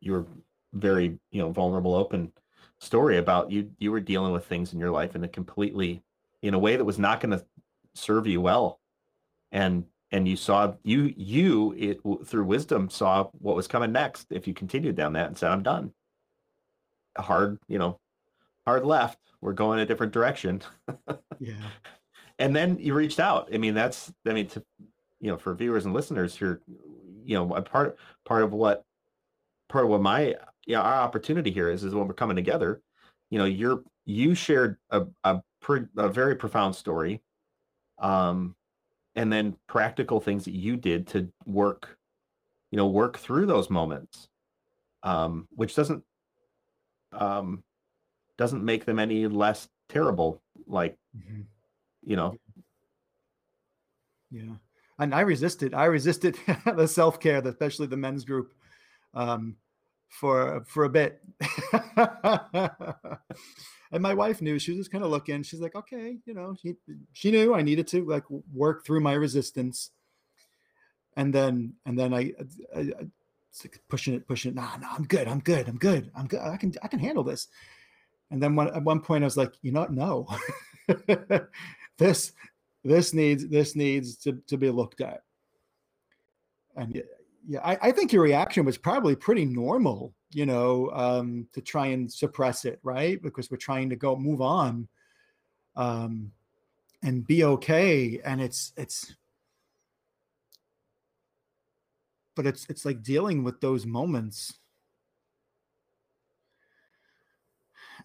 [0.00, 0.24] your
[0.72, 2.30] very, you know, vulnerable, open
[2.78, 6.04] story about you you were dealing with things in your life in a completely
[6.42, 7.44] in a way that was not going to
[7.94, 8.78] serve you well.
[9.50, 14.46] And and you saw you you it through wisdom saw what was coming next if
[14.46, 15.90] you continued down that and said i'm done
[17.18, 17.98] hard you know
[18.66, 19.18] hard left.
[19.40, 20.62] We're going a different direction.
[21.38, 21.52] Yeah.
[22.38, 23.50] and then you reached out.
[23.52, 24.64] I mean that's i mean to
[25.20, 26.62] you know for viewers and listeners here
[27.24, 28.84] you know a part part of what
[29.68, 30.34] part of what my
[30.66, 32.80] yeah our opportunity here is is when we're coming together.
[33.30, 37.20] You know you're you shared a a, pre, a very profound story
[37.98, 38.54] um
[39.14, 41.98] and then practical things that you did to work
[42.70, 44.28] you know work through those moments
[45.02, 46.04] um which doesn't
[47.16, 47.62] um
[48.36, 51.46] doesn't make them any less terrible like Mhm.
[52.04, 52.36] you know
[54.30, 54.56] Yeah.
[54.98, 55.74] And I resisted.
[55.74, 56.36] I resisted
[56.76, 58.54] the self care, especially the men's group,
[59.14, 59.56] um,
[60.08, 61.20] for for a bit.
[63.92, 64.58] and my wife knew.
[64.58, 65.42] She was just kind of looking.
[65.42, 66.74] She's like, okay, you know, she
[67.12, 69.90] she knew I needed to like work through my resistance.
[71.16, 72.32] And then and then I,
[72.74, 72.92] I,
[73.64, 74.54] like pushing it, pushing it.
[74.54, 75.28] Nah, no, I'm good.
[75.28, 75.68] I'm good.
[75.68, 76.10] I'm good.
[76.14, 76.40] I'm good.
[76.40, 77.48] I can I can handle this.
[78.30, 79.86] And then one, at one point I was like, you know?
[79.88, 80.26] No.
[81.98, 82.32] this
[82.84, 85.22] this needs this needs to, to be looked at
[86.76, 87.02] and yeah,
[87.48, 91.86] yeah I, I think your reaction was probably pretty normal you know um, to try
[91.86, 94.88] and suppress it right because we're trying to go move on
[95.74, 96.30] um,
[97.02, 99.14] and be okay and it's it's
[102.36, 104.58] but it's it's like dealing with those moments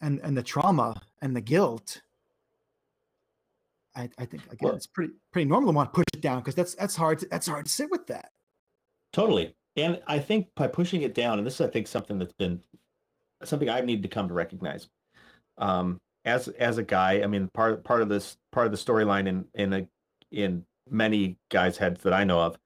[0.02, 2.02] and and the trauma and the guilt
[3.96, 6.40] I, I think again Well- it's pretty pretty normal to want to push it down
[6.40, 8.32] because that's that's hard to, that's hard to sit with that.
[9.14, 9.54] Totally.
[9.76, 12.62] And I think by pushing it down, and this is, I think, something that's been
[13.44, 14.88] something I've needed to come to recognize.
[15.58, 19.28] Um, as as a guy, I mean, part part of this part of the storyline
[19.28, 19.88] in in a
[20.32, 22.58] in many guys' heads that I know of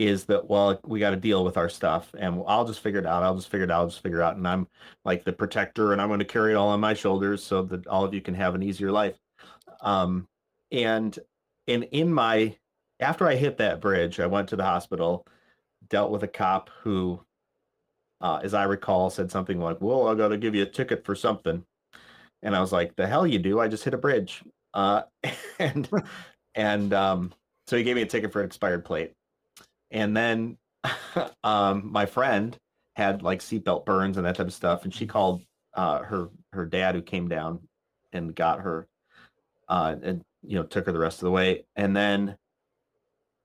[0.00, 3.06] is that well, we got to deal with our stuff, and I'll just figure it
[3.06, 3.22] out.
[3.22, 3.80] I'll just figure it out.
[3.80, 4.66] I'll just figure it out, and I'm
[5.04, 7.86] like the protector, and I'm going to carry it all on my shoulders so that
[7.86, 9.18] all of you can have an easier life.
[9.82, 10.26] Um,
[10.72, 11.18] and
[11.68, 12.56] and in my
[12.98, 15.26] after I hit that bridge, I went to the hospital
[15.90, 17.20] dealt with a cop who,
[18.22, 21.04] uh, as I recall, said something like, "Well, I got to give you a ticket
[21.04, 21.62] for something,"
[22.42, 23.60] and I was like, "The hell you do?
[23.60, 24.42] I just hit a bridge."
[24.72, 25.02] Uh,
[25.58, 25.90] and
[26.54, 27.34] and um,
[27.66, 29.12] so he gave me a ticket for an expired plate,
[29.90, 30.58] and then
[31.44, 32.56] um, my friend
[32.96, 35.42] had like seatbelt burns and that type of stuff, and she called
[35.74, 37.60] uh, her her dad who came down
[38.12, 38.88] and got her,
[39.68, 42.36] uh, and you know took her the rest of the way, and then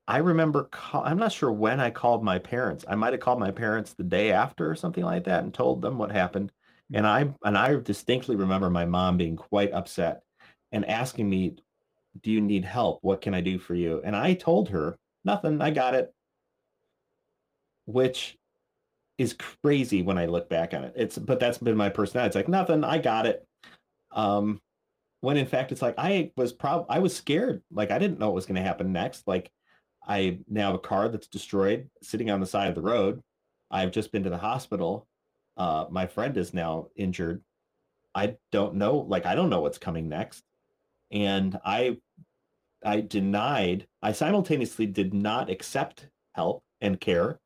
[0.07, 2.85] I remember, call, I'm not sure when I called my parents.
[2.87, 5.81] I might have called my parents the day after or something like that and told
[5.81, 6.51] them what happened.
[6.93, 10.21] And I and I distinctly remember my mom being quite upset
[10.71, 11.57] and asking me,
[12.21, 12.99] "Do you need help?
[13.03, 15.61] What can I do for you?" And I told her, "Nothing.
[15.61, 16.14] I got it."
[17.85, 18.37] Which
[19.17, 20.93] is crazy when I look back on it.
[20.95, 22.29] It's but that's been my personality.
[22.29, 22.83] It's like nothing.
[22.83, 23.45] I got it.
[24.11, 24.61] Um,
[25.21, 27.63] when in fact it's like I was prob I was scared.
[27.71, 29.27] Like I didn't know what was going to happen next.
[29.27, 29.51] Like
[30.07, 33.21] I now have a car that's destroyed sitting on the side of the road.
[33.71, 35.07] I've just been to the hospital.
[35.57, 37.41] Uh, my friend is now injured.
[38.13, 40.43] I don't know, like I don't know what's coming next.
[41.11, 41.97] And I
[42.83, 47.39] I denied, I simultaneously did not accept help and care.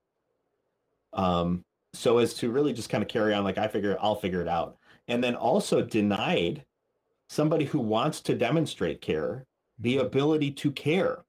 [1.14, 4.42] Um, so as to really just kind of carry on, like I figure I'll figure
[4.42, 4.78] it out.
[5.08, 6.66] And then also denied
[7.30, 9.46] somebody who wants to demonstrate care
[9.80, 11.24] the ability to care.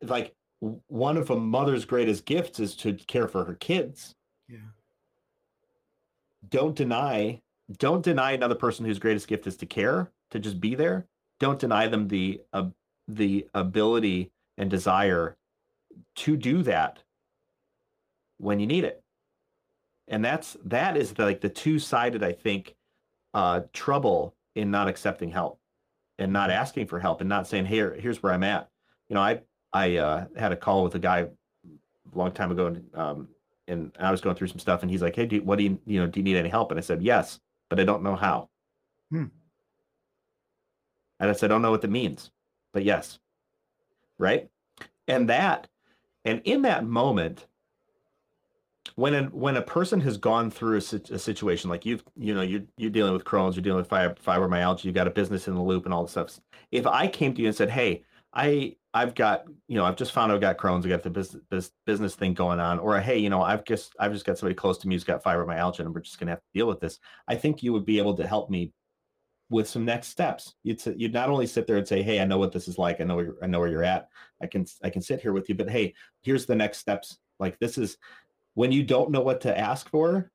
[0.00, 4.14] Like one of a mother's greatest gifts is to care for her kids.
[4.48, 4.58] Yeah.
[6.48, 7.40] Don't deny,
[7.78, 11.06] don't deny another person whose greatest gift is to care, to just be there.
[11.40, 12.66] Don't deny them the uh,
[13.06, 15.36] the ability and desire
[16.16, 17.02] to do that
[18.38, 19.02] when you need it.
[20.08, 22.74] And that's that is the, like the two-sided, I think,
[23.34, 25.60] uh, trouble in not accepting help
[26.18, 28.68] and not asking for help and not saying, "Here, here's where I'm at."
[29.08, 29.40] You know, I
[29.72, 31.28] I uh, had a call with a guy a
[32.14, 33.28] long time ago, and um,
[33.66, 35.78] and I was going through some stuff, and he's like, "Hey, do, what do you
[35.86, 36.06] you know?
[36.06, 38.48] Do you need any help?" And I said, "Yes, but I don't know how."
[39.10, 39.26] Hmm.
[41.20, 42.30] And I said, "I don't know what that means,
[42.72, 43.18] but yes."
[44.18, 44.48] Right,
[45.06, 45.68] and that,
[46.24, 47.46] and in that moment,
[48.96, 52.42] when a, when a person has gone through a, a, situation like you've you know
[52.42, 55.62] you're, you're dealing with Crohn's, you're dealing with fibromyalgia, you got a business in the
[55.62, 56.38] loop and all this stuff.
[56.70, 60.12] If I came to you and said, "Hey, I I've got you know I've just
[60.12, 63.18] found out I've got Crohn's, I got the business business thing going on," or "Hey,
[63.18, 65.94] you know I've just I've just got somebody close to me who's got fibromyalgia and
[65.94, 68.26] we're just gonna have to deal with this," I think you would be able to
[68.26, 68.72] help me
[69.50, 70.54] with some next steps.
[70.62, 73.00] You'd you'd not only sit there and say, "Hey, I know what this is like.
[73.00, 74.08] I know where I know where you're at.
[74.42, 77.18] I can I can sit here with you, but hey, here's the next steps.
[77.38, 77.96] Like this is
[78.54, 80.30] when you don't know what to ask for,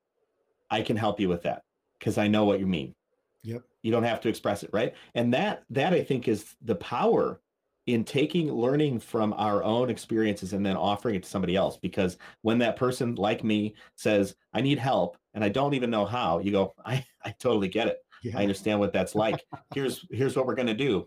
[0.70, 1.62] I can help you with that
[1.98, 2.94] because I know what you mean.
[3.42, 3.62] Yep.
[3.82, 4.94] You don't have to express it, right?
[5.14, 7.40] And that that I think is the power
[7.86, 12.16] in taking learning from our own experiences and then offering it to somebody else because
[12.42, 16.38] when that person like me says i need help and i don't even know how
[16.38, 18.38] you go i i totally get it yeah.
[18.38, 19.44] i understand what that's like
[19.74, 21.06] here's here's what we're going to do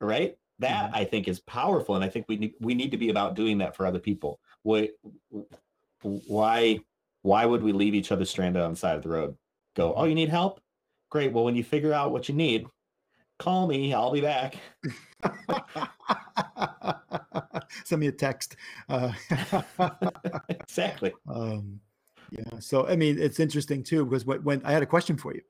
[0.00, 0.96] right that mm-hmm.
[0.96, 3.58] i think is powerful and i think we need we need to be about doing
[3.58, 4.90] that for other people we
[6.02, 6.78] why
[7.22, 9.36] why would we leave each other stranded on the side of the road?
[9.76, 10.60] Go, oh, you need help?
[11.10, 11.32] Great.
[11.32, 12.66] Well, when you figure out what you need,
[13.38, 13.92] call me.
[13.94, 14.56] I'll be back.
[17.84, 18.56] Send me a text.
[18.88, 19.12] Uh,
[20.48, 21.12] exactly.
[21.28, 21.80] Um,
[22.30, 22.58] yeah.
[22.60, 25.40] So I mean, it's interesting too because when, when I had a question for you,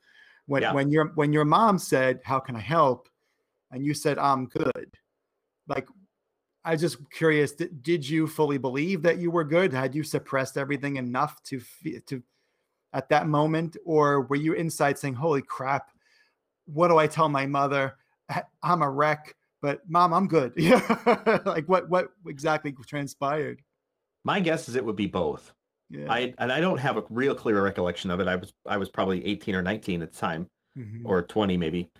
[0.46, 0.72] when yeah.
[0.72, 3.08] when your when your mom said, "How can I help?"
[3.72, 4.94] and you said, "I'm good,"
[5.66, 5.88] like
[6.64, 7.52] I was just curious.
[7.52, 9.72] Did, did you fully believe that you were good?
[9.72, 11.60] Had you suppressed everything enough to
[12.06, 12.22] to
[12.92, 15.90] at that moment, or were you inside saying, "Holy crap!
[16.66, 17.96] What do I tell my mother?
[18.62, 20.52] I'm a wreck." But mom, I'm good.
[20.56, 23.62] Yeah, like what what exactly transpired?
[24.24, 25.52] My guess is it would be both.
[25.90, 26.12] Yeah.
[26.12, 28.28] I and I don't have a real clear recollection of it.
[28.28, 31.06] I was I was probably 18 or 19 at the time, mm-hmm.
[31.06, 31.90] or 20 maybe.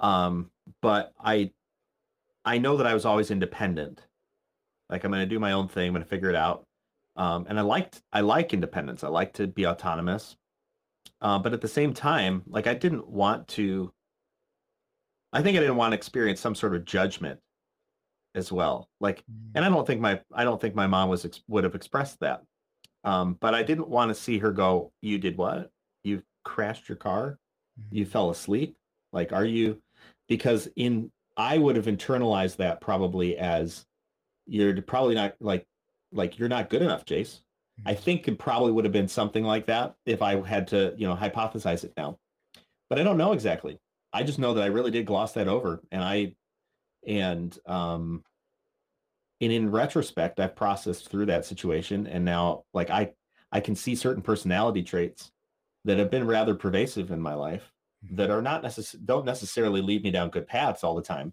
[0.00, 0.50] Um,
[0.80, 1.50] but I
[2.44, 4.06] I know that I was always independent.
[4.90, 5.88] Like I'm going to do my own thing.
[5.88, 6.66] I'm going to figure it out.
[7.16, 9.04] Um, and I liked I like independence.
[9.04, 10.36] I like to be autonomous.
[11.20, 13.92] Uh, but at the same time, like I didn't want to.
[15.32, 17.40] I think I didn't want to experience some sort of judgment
[18.34, 18.88] as well.
[19.00, 19.22] Like,
[19.54, 19.72] and I Mm.
[19.74, 22.42] don't think my I don't think my mom was ex- would have expressed that.
[23.04, 24.92] Um, but I didn't want to see her go.
[25.02, 25.70] You did what?
[26.04, 27.38] You crashed your car.
[27.90, 28.08] You Mhm.
[28.10, 28.76] fell asleep.
[29.12, 29.82] Like, are you?
[30.28, 33.86] Because in I would have internalized that probably as
[34.46, 35.66] you're probably not like
[36.12, 37.42] like you're not good enough, Jace.
[37.86, 37.98] I Mhm.
[37.98, 41.16] think it probably would have been something like that if I had to, you know,
[41.16, 42.18] hypothesize it now.
[42.88, 43.80] But I don't know exactly.
[44.12, 46.36] I just know that I really did gloss that over, and I
[47.06, 48.24] and um
[49.40, 53.14] and in retrospect, I've processed through that situation, and now like I
[53.52, 55.32] I can see certain personality traits
[55.84, 57.73] that have been rather pervasive in my life
[58.10, 61.32] that are not necess- don't necessarily lead me down good paths all the time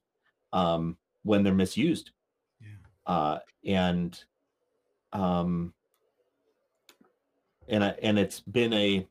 [0.54, 2.12] um, when they're misused
[2.62, 2.68] Yeah.
[3.06, 4.24] uh, and
[5.14, 5.74] um,
[7.68, 9.08] and I, and it's been a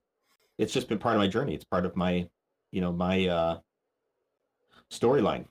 [0.58, 2.28] it's just been part of my journey it's part of my
[2.72, 3.58] you know my uh
[4.90, 5.46] storyline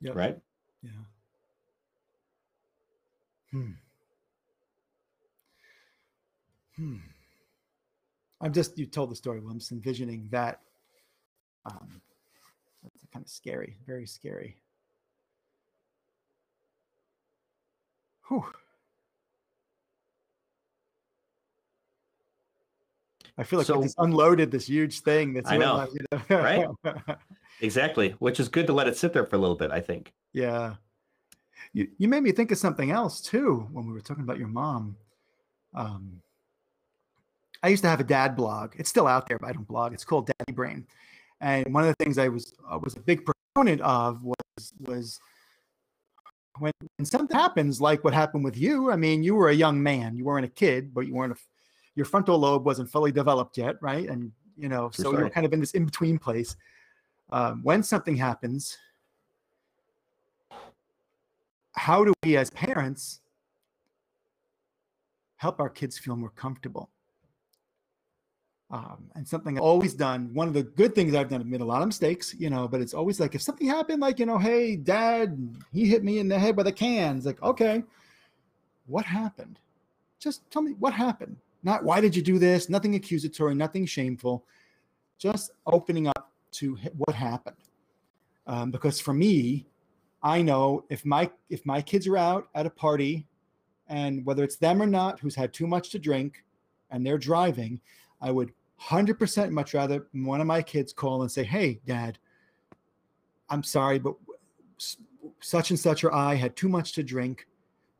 [0.00, 0.14] Yep.
[0.16, 0.38] right
[0.82, 0.90] Yeah.
[3.50, 3.70] Hmm.
[6.76, 6.96] Hmm.
[8.40, 9.40] I'm just you told the story.
[9.40, 10.60] Well, I'm just envisioning that.
[11.64, 12.00] Um,
[12.82, 14.56] that's kind of scary, very scary.
[18.28, 18.44] Whew.
[23.38, 25.32] I feel like So- we just unloaded this huge thing.
[25.34, 26.20] That's I know, like, you know?
[26.94, 27.16] right?
[27.60, 29.70] Exactly, which is good to let it sit there for a little bit.
[29.70, 30.12] I think.
[30.32, 30.74] yeah.
[31.74, 34.48] You you made me think of something else too when we were talking about your
[34.48, 34.96] mom.
[35.74, 36.20] Um,
[37.62, 38.72] I used to have a dad blog.
[38.76, 39.94] It's still out there, but I don't blog.
[39.94, 40.86] It's called Daddy Brain,
[41.42, 45.20] and one of the things I was I was a big proponent of was was
[46.58, 48.90] when, when something happens like what happened with you.
[48.90, 50.16] I mean, you were a young man.
[50.16, 51.36] You weren't a kid, but you weren't a
[51.96, 54.08] your frontal lobe wasn't fully developed yet, right?
[54.08, 56.56] And you know, so you're kind of in this in between place.
[57.30, 58.78] Um, when something happens,
[61.74, 63.20] how do we as parents
[65.36, 66.90] help our kids feel more comfortable?
[68.72, 71.60] Um, and something I've always done, one of the good things I've done, I've made
[71.60, 74.24] a lot of mistakes, you know, but it's always like if something happened, like, you
[74.24, 77.18] know, hey, dad, he hit me in the head with a can.
[77.18, 77.84] It's like, okay,
[78.86, 79.58] what happened?
[80.18, 81.36] Just tell me what happened.
[81.62, 82.70] Not why did you do this?
[82.70, 84.46] Nothing accusatory, nothing shameful.
[85.18, 87.56] Just opening up to what happened.
[88.46, 89.66] Um, because for me,
[90.22, 93.26] I know if my if my kids are out at a party,
[93.88, 96.42] and whether it's them or not, who's had too much to drink,
[96.90, 97.80] and they're driving,
[98.20, 98.52] I would
[98.82, 102.18] hundred percent much rather one of my kids call and say, "Hey, Dad,
[103.48, 104.14] I'm sorry, but
[105.40, 107.46] such and such or I had too much to drink.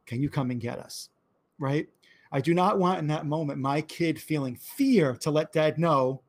[0.07, 1.11] Can you come and get us?"
[1.59, 1.89] Right?
[2.33, 6.23] I do not want in that moment my kid feeling fear to let Dad know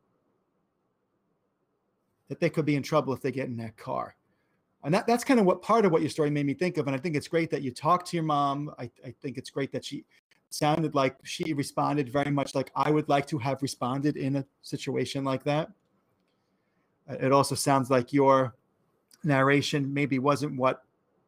[2.28, 4.16] that they could be in trouble if they get in that car
[4.84, 6.88] and that, that's kind of what part of what your story made me think of
[6.88, 9.50] and i think it's great that you talked to your mom I, I think it's
[9.50, 10.06] great that she
[10.54, 14.46] sounded like she responded very much like i would like to have responded in a
[14.62, 15.68] situation like that
[17.10, 18.54] Uh, it also sounds like your
[19.24, 20.84] narration maybe wasn't what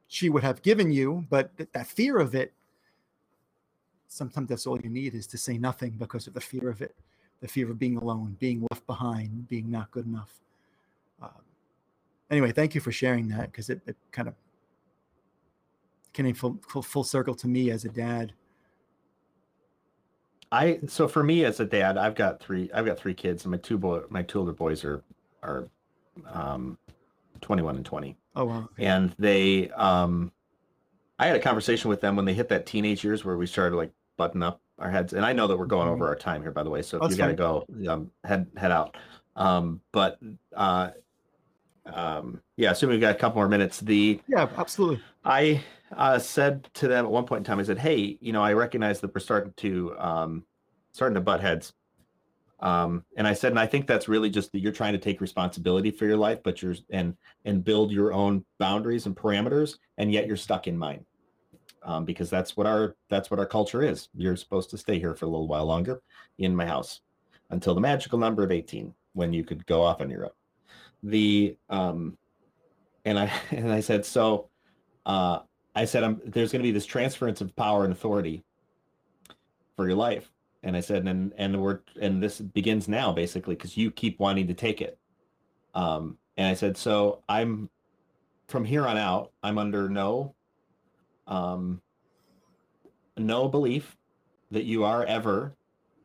[0.07, 2.53] she would have given you but th- that fear of it
[4.07, 6.95] sometimes that's all you need is to say nothing because of the fear of it
[7.41, 10.34] the fear of being alone being left behind being not good enough
[11.21, 11.43] um,
[12.30, 14.36] anyway, thank you for sharing that because it, it kind of
[16.13, 18.34] came full, full full circle to me as a dad.
[20.52, 22.70] I so for me as a dad, I've got three.
[22.74, 25.04] I've got three kids, and my two boy, my two older boys are
[25.43, 25.68] are
[26.32, 26.78] um,
[27.41, 29.70] twenty one and twenty, Oh wow, and they.
[29.72, 30.32] Um,
[31.18, 33.76] I had a conversation with them when they hit that teenage years where we started
[33.78, 35.93] like button up our heads, and I know that we're going Mhm.
[35.93, 36.82] over our time here, by the way.
[36.82, 38.98] So if That's you got to go, um, head head out.
[39.38, 40.20] Um, but
[40.54, 40.91] uh,
[41.86, 45.02] um, yeah, assuming we got a couple more minutes, the yeah, absolutely.
[45.24, 48.43] I uh, said to them at one point in time, I said, "Hey, you know,
[48.43, 50.45] I recognize that we're starting to um,
[50.91, 51.73] starting to butt heads."
[52.59, 55.19] Um, and I said, and I think that's really just that you're trying to take
[55.19, 60.11] responsibility for your life, but you're and and build your own boundaries and parameters, and
[60.11, 61.05] yet you're stuck in mine,
[61.83, 64.09] um, because that's what our that's what our culture is.
[64.15, 66.01] You're supposed to stay here for a little while longer
[66.38, 67.01] in my house
[67.49, 70.31] until the magical number of 18, when you could go off on your own.
[71.03, 72.17] The um,
[73.03, 74.49] and I and I said so.
[75.05, 75.39] Uh,
[75.76, 78.43] I said, I'm, there's going to be this transference of power and authority
[79.76, 80.32] for your life.
[80.63, 84.47] And I said, and, and we're, and this begins now basically, because you keep wanting
[84.47, 84.97] to take it.
[85.73, 87.69] Um, and I said, so I'm
[88.47, 90.34] from here on out, I'm under no,
[91.28, 91.82] um,
[93.17, 93.97] no belief
[94.51, 95.53] that you are ever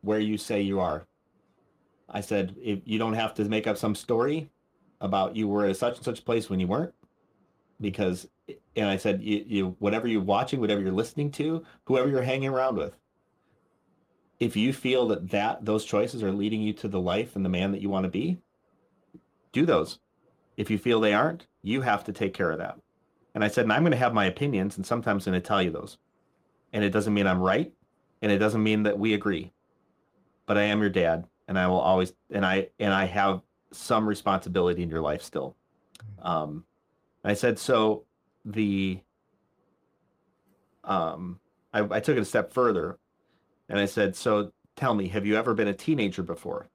[0.03, 1.07] where you say you are.
[2.09, 4.51] I said, if you don't have to make up some story
[5.01, 6.95] about you were at such and such place when you weren't,
[7.81, 8.29] because
[8.77, 12.49] and I said, you, you whatever you're watching, whatever you're listening to, whoever you're hanging
[12.49, 12.97] around with,
[14.39, 17.51] if you feel that that those choices are leading you to the life and the
[17.51, 18.39] man that you want to be,
[19.53, 19.99] do those.
[20.57, 22.79] If you feel they aren't, you have to take care of that.
[23.35, 25.47] And I said, and I'm going to have my opinions, and sometimes I'm going to
[25.47, 25.99] tell you those.
[26.73, 27.73] And it doesn't mean I'm right,
[28.23, 29.53] and it doesn't mean that we agree.
[30.47, 33.43] But I am your dad, and I will always, and I and I have
[33.73, 35.57] some responsibility in your life still.
[36.23, 36.65] Um,
[37.25, 38.05] I said, so
[38.45, 39.01] the
[40.85, 41.39] um
[41.73, 42.99] I, I took it a step further
[43.69, 46.69] and I said, so tell me, have you ever been a teenager before?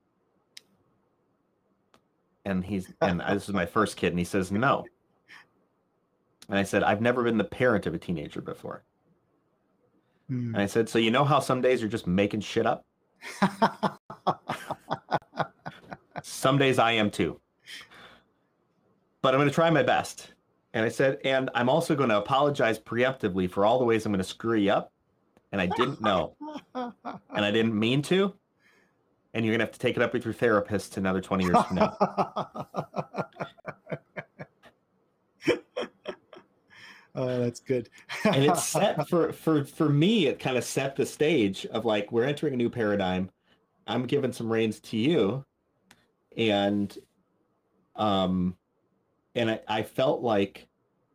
[2.45, 4.85] And he's and I- this is my first kid, and he says no.
[6.47, 8.83] And I said, I've never been the parent of a teenager before.
[10.29, 10.53] Hmm.
[10.53, 12.85] And I said, so you know how some days you're just making shit up?
[16.23, 17.39] Some days I am too.
[19.21, 20.34] But I'm going to try my best.
[20.75, 24.11] And I said, and I'm also going to apologize preemptively for all the ways I'm
[24.11, 24.91] going to screw you up.
[25.51, 26.35] And I didn't know.
[26.75, 26.93] and
[27.33, 28.35] I didn't mean to.
[29.33, 31.57] And you're going to have to take it up with your therapist another 20 years
[31.63, 31.95] from now.
[37.15, 37.89] oh, that's good.
[38.25, 42.11] and it set for for for me it kind of set the stage of like
[42.11, 43.29] we're entering a new paradigm
[43.87, 45.45] I'm giving some reins to you,
[46.35, 46.97] and
[47.95, 48.57] um,
[49.35, 50.67] and I, I felt like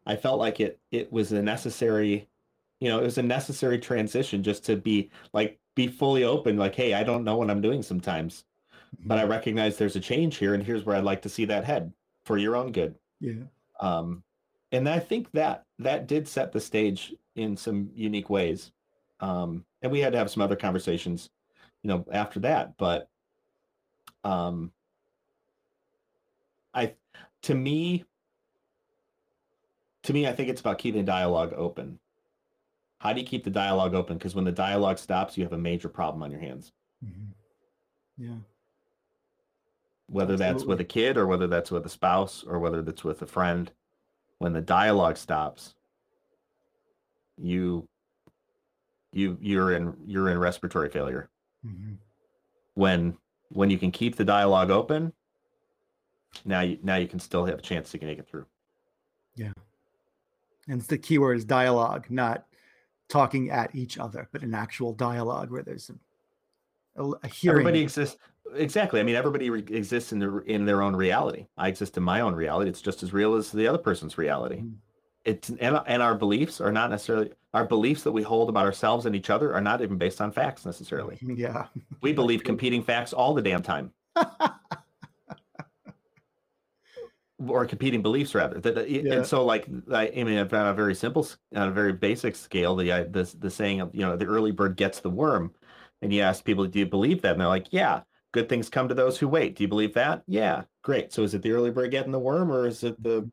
[0.07, 2.29] I felt like it it was a necessary,
[2.81, 6.57] you know, it was a necessary transition just to be like be fully open.
[6.57, 8.45] Like, hey, I don't know what I'm doing sometimes,
[9.05, 11.65] but I recognize there's a change here, and here's where I'd like to see that
[11.65, 11.93] head
[12.25, 12.95] for your own good.
[13.21, 13.45] Yeah.
[13.81, 14.23] Um,
[14.73, 18.73] and I think that that did set the stage in some unique ways.
[19.21, 21.31] Um, and we had to have some other conversations,
[21.83, 22.77] you know, after that.
[22.77, 23.09] But
[24.25, 24.73] um,
[26.75, 26.95] I,
[27.43, 28.05] to me,
[30.03, 31.99] to me, I think it's about keeping dialogue open.
[32.99, 34.19] How do you keep the dialogue open?
[34.19, 36.73] Because when the dialogue stops, you have a major problem on your hands.
[37.05, 37.33] Mhm.
[38.19, 38.37] Yeah.
[40.07, 43.23] Whether that's with a kid or whether that's with a spouse or whether that's with
[43.23, 43.71] a friend,
[44.39, 45.75] when the dialogue stops,
[47.39, 47.89] you
[49.13, 51.31] you you're in you're in respiratory failure.
[51.65, 51.99] Mhm.
[52.75, 53.19] When
[53.49, 55.13] when you can keep the dialogue open,
[56.45, 58.47] now you now you can still have a chance to make it through.
[60.71, 62.47] And the key word is dialogue, not
[63.09, 65.91] talking at each other, but an actual dialogue where there's
[66.97, 67.59] a, a, hearing.
[67.59, 68.17] Everybody exists
[68.55, 69.01] exactly.
[69.01, 71.47] I mean, everybody re- exists in their in their own reality.
[71.57, 72.71] I exist in my own reality.
[72.71, 74.61] It's just as real as the other person's reality.
[74.61, 74.75] Mhm.
[75.25, 79.07] It's and, and our beliefs are not necessarily our beliefs that we hold about ourselves
[79.07, 81.19] and each other are not even based on facts necessarily.
[81.21, 81.67] Yeah.
[82.01, 83.93] We believe competing facts all the damn time.
[87.47, 88.61] or competing beliefs rather.
[88.61, 89.15] That Yeah.
[89.15, 92.77] and so like I, I mean on a very simple on a very basic scale
[92.77, 95.53] the uh, the the saying of you know the early bird gets the worm.
[96.03, 97.33] And you ask people do you believe that?
[97.33, 98.03] And they're like yeah.
[98.33, 99.57] Good things come to those who wait.
[99.57, 100.23] Do you believe that?
[100.29, 100.63] Yeah.
[100.83, 101.13] Great.
[101.13, 103.29] So is it the early bird getting the worm or is it the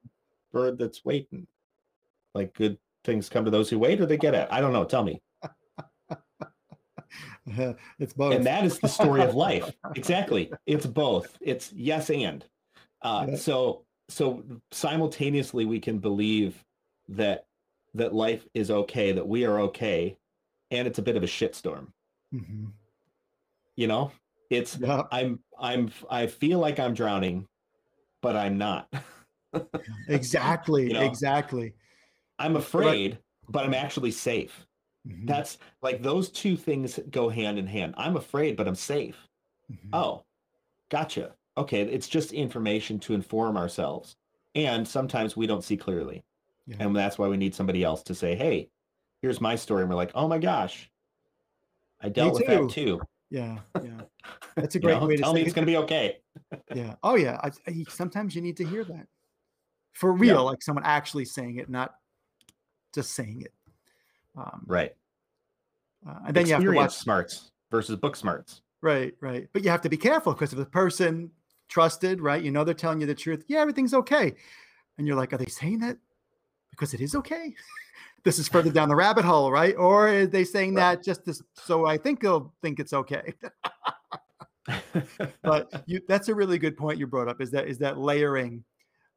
[0.51, 1.45] bird that's waiting?
[2.33, 4.83] Like good things come to those who wait or they get it i don't know.
[4.85, 5.21] Tell me.
[7.99, 8.33] It's both.
[8.33, 9.71] and that is the story of life.
[9.95, 10.51] Exactly.
[10.65, 11.37] It's both.
[11.41, 12.43] It's yes and.
[13.01, 13.35] Uh, Yeah.
[13.37, 16.63] so so simultaneously we can believe
[17.09, 17.45] that
[17.93, 20.17] that life is okay that we are okay
[20.71, 21.87] and it's a bit of a shitstorm
[22.33, 22.71] Mhm.
[23.75, 24.11] you know
[24.49, 25.03] it's Yeah.
[25.11, 27.47] i'm i'm i feel like i'm drowning
[28.21, 28.91] but i'm not
[30.09, 30.87] Exactly.
[30.87, 31.01] You know?
[31.05, 31.73] Exactly.
[32.39, 33.19] i'm afraid
[33.49, 34.65] but i'm actually safe
[35.07, 35.25] Mhm.
[35.27, 39.17] that's like those two things go hand in hand i'm afraid but i'm safe
[39.71, 39.89] Mhm.
[39.91, 40.23] Oh,
[40.89, 41.35] gotcha.
[41.57, 44.15] Okay, it's just information to inform ourselves.
[44.55, 46.23] And sometimes we don't see clearly.
[46.65, 46.77] Yeah.
[46.79, 48.69] And that's why we need somebody else to say, hey,
[49.21, 49.81] here's my story.
[49.81, 50.89] And we're like, oh my gosh,
[52.01, 53.01] I dealt with that too.
[53.29, 53.57] Yeah.
[53.83, 54.01] Yeah.
[54.55, 56.17] That's a You great know, way to tell me it's going to be okay.
[56.75, 56.93] Yeah.
[57.03, 57.39] Oh yeah.
[57.43, 59.07] I, I- sometimes you need to hear that
[59.93, 61.95] for real, like someone actually saying it, not
[62.93, 63.53] just saying it.
[64.37, 64.93] Um, Right.
[66.07, 67.03] uh, and then you have to Experience watch.
[67.03, 68.61] smarts versus book smarts.
[68.81, 69.13] Right.
[69.19, 69.47] Right.
[69.53, 71.31] But you have to be careful because if the person
[71.67, 73.43] trusted, right, you know, they're telling you the truth.
[73.47, 74.33] Yeah, everything's okay.
[74.97, 75.97] And you're like, are they saying that
[76.71, 77.53] because it is okay?
[78.23, 79.75] this is further down the rabbit hole, right?
[79.77, 80.95] Or are they saying Right.
[80.95, 83.33] that just to, so I think they'll think it's okay?
[85.43, 88.63] but you that's a really good point you brought up is that is that layering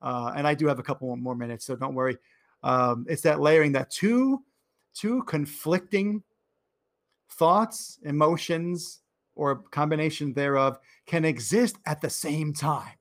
[0.02, 2.16] uh, and i do have a couple more minutes so don't worry
[2.62, 4.42] um, it's that layering that two
[4.94, 6.22] two conflicting
[7.32, 8.99] thoughts emotions
[9.40, 12.92] or a combination thereof can exist at the same time.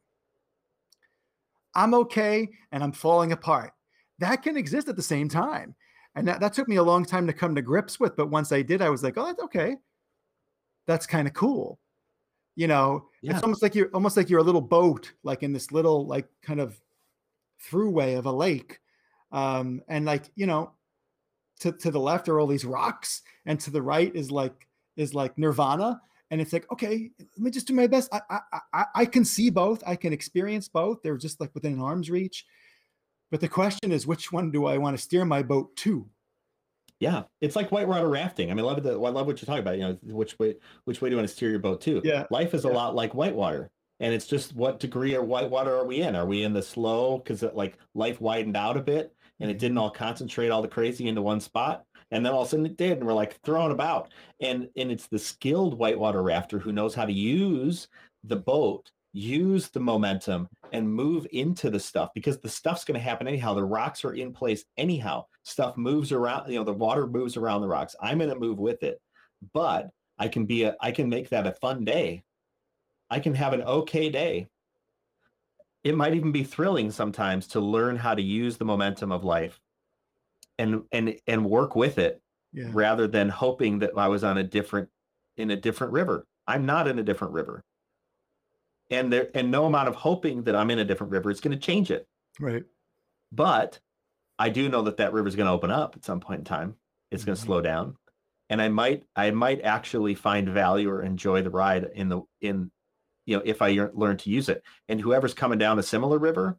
[1.76, 3.74] I'm okay and i'm falling apart.
[4.20, 5.76] That can exist at the same time.
[6.16, 8.54] And that, that took me a long time to come to grips with but once
[8.54, 9.76] i did i was like oh that's okay.
[10.88, 11.78] That's kind of cool.
[12.56, 13.34] You know Yeah.
[13.34, 16.28] it's almost like you're almost like you're a little boat like in this little like
[16.42, 16.80] kind of
[17.70, 18.80] throughway of a lake.
[19.34, 20.72] Um and like you know
[21.60, 25.14] to, to the left are all these rocks and to the right is like is
[25.14, 26.02] like nirvana
[26.32, 29.26] and it's like okay let me just do my best i i i, I can
[29.26, 32.46] see both i can experience both they're just like within arm's reach
[33.32, 36.10] but the question is which one do i want to steer my boat to
[37.00, 37.24] yeah.
[37.40, 38.52] It's like whitewater rafting.
[38.52, 39.78] I mean, I love the, I love what you're talking about.
[39.78, 42.02] You know, which way, which way do you want to steer your boat to?
[42.04, 42.72] Yeah, Life is yeah.
[42.72, 43.72] a lot like whitewater.
[44.02, 46.16] And it's just what degree of whitewater are we in?
[46.16, 49.60] Are we in the slow because like life widened out a bit and it Mm-hmm.
[49.60, 51.86] didn't all concentrate all the crazy into one spot?
[52.12, 54.12] And then all of a sudden it did, and we're like thrown about.
[54.42, 57.88] And and it's the skilled whitewater rafter who knows how to use
[58.24, 63.04] the boat, use the momentum, and move into the stuff because the stuff's going to
[63.04, 63.54] happen anyhow.
[63.54, 65.26] The rocks are in place anyhow.
[65.44, 67.96] Stuff moves around, you know, the water moves around the rocks.
[68.02, 69.02] I'm going to move with it.
[69.54, 72.24] But I can be a I can make that a fun day.
[73.10, 74.48] I can have an okay day.
[75.84, 79.60] It might even be thrilling sometimes to learn how to use the momentum of life
[80.60, 82.22] and and and work with it
[82.54, 84.90] yeah rather than hoping that I was on a different
[85.40, 86.28] in a different river.
[86.46, 87.64] I'm not in a different river.
[88.92, 91.58] And there and no amount of hoping that I'm in a different river is going
[91.58, 92.08] to change it.
[92.40, 92.64] Right.
[93.32, 93.80] But
[94.38, 96.46] I do know that that river is going to open up at some point in
[96.46, 96.76] time.
[97.12, 97.48] It's going to mm-hmm.
[97.48, 97.96] slow down,
[98.50, 102.72] and I might I might actually find value or enjoy the ride in the in
[103.26, 104.64] you know if I learn to use it.
[104.88, 106.58] And whoever's coming down a similar river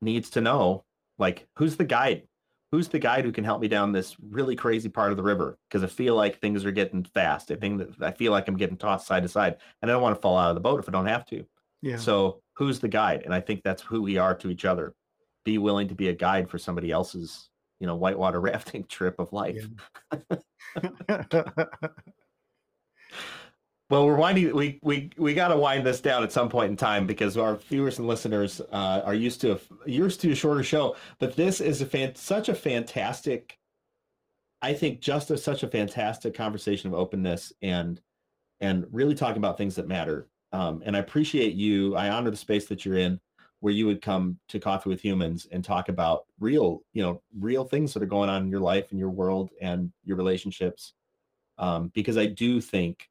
[0.00, 0.84] needs to know
[1.18, 2.22] like who's the guide
[2.70, 5.58] who's the guide who can help me down this really crazy part of the river?
[5.68, 7.50] Because i feel like things are getting fast.
[7.50, 10.02] I think that i feel like i'm getting tossed side to side and i don't
[10.02, 11.44] want to fall out of the boat if i don't have to.
[11.80, 11.96] Yeah.
[11.96, 13.22] so who's the guide?
[13.24, 14.94] And i think that's who we are to each other.
[15.44, 17.48] Be willing to be a guide for somebody else's
[17.80, 19.66] you know whitewater rafting trip of life
[23.90, 24.54] Well, we're winding.
[24.54, 27.56] We we we got to wind this down at some point in time because our
[27.56, 29.58] viewers and listeners uh, are used to a,
[29.88, 30.96] used to a shorter show.
[31.18, 33.58] But this is a fan, such a fantastic.
[34.60, 38.00] I think just a, such a fantastic conversation of openness and
[38.60, 40.28] and really talking about things that matter.
[40.52, 41.96] Um, and I appreciate you.
[41.96, 43.18] I honor the space that you're in,
[43.60, 47.64] where you would come to Coffee with Humans and talk about real, you know, real
[47.64, 50.92] things that are going on in your life and your world and your relationships.
[51.56, 53.08] Um, because I do think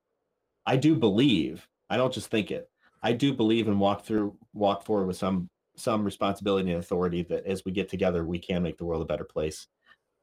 [0.67, 2.69] I do believe, I don't just think it.
[3.01, 7.45] I do believe and walk through walk forward with some some responsibility and authority that
[7.45, 9.67] as we get together, we can make the world a better place.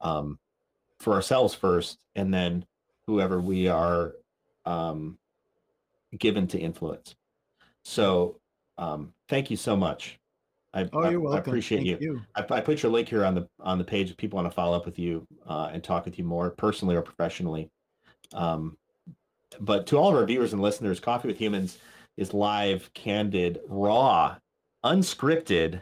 [0.01, 0.37] Um,
[0.99, 2.65] for ourselves first, and then
[3.07, 4.13] whoever we are
[4.65, 5.17] um,
[6.17, 7.15] given to influence.
[7.83, 8.39] So
[8.77, 10.19] um, thank you so much.
[10.73, 11.37] I, oh, you're welcome.
[11.37, 12.21] I appreciate Thank you.
[12.35, 14.55] I, I put your link here on the on the page if people want to
[14.55, 17.69] follow up with you uh, and talk with you more personally or professionally.
[18.33, 18.77] Um,
[19.59, 21.77] but to all of our viewers and listeners, Coffee with Humans
[22.17, 24.35] is live, candid, raw,
[24.83, 25.81] unscripted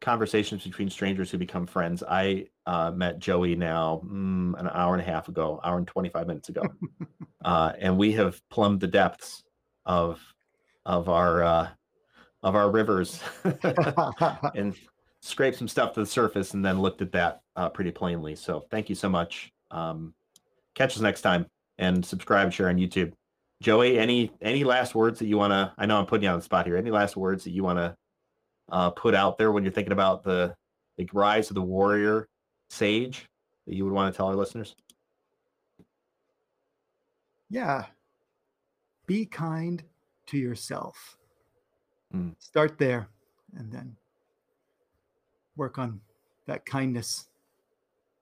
[0.00, 2.02] conversations between strangers who become friends.
[2.08, 6.26] I uh, met Joey now mm, an hour and a half ago, hour and 25
[6.26, 6.62] minutes ago.
[7.44, 9.42] uh, and we have plumbed the depths
[9.84, 10.20] of
[10.86, 11.68] of our uh,
[12.42, 13.20] of our rivers
[14.54, 14.74] and
[15.20, 18.34] scraped some stuff to the surface and then looked at that uh, pretty plainly.
[18.34, 19.52] So thank you so much.
[19.70, 20.14] Um,
[20.74, 21.46] catch us next time
[21.80, 23.12] and subscribe, share on YouTube.
[23.60, 25.72] Joey, any any last words that you want to?
[25.76, 26.76] I know I'm putting you on the spot here.
[26.76, 27.96] Any last words that you want to
[28.70, 30.54] uh, put out there when you're thinking about the
[30.96, 32.28] the rise of the warrior
[32.68, 33.26] sage
[33.66, 34.76] that you would want to tell our listeners?
[37.50, 37.86] yeah.
[39.06, 39.82] Be kind
[40.28, 41.18] to yourself.
[42.14, 42.34] Mm.
[42.38, 43.08] Start there
[43.56, 43.96] and then
[45.56, 46.00] work on
[46.46, 47.28] that kindness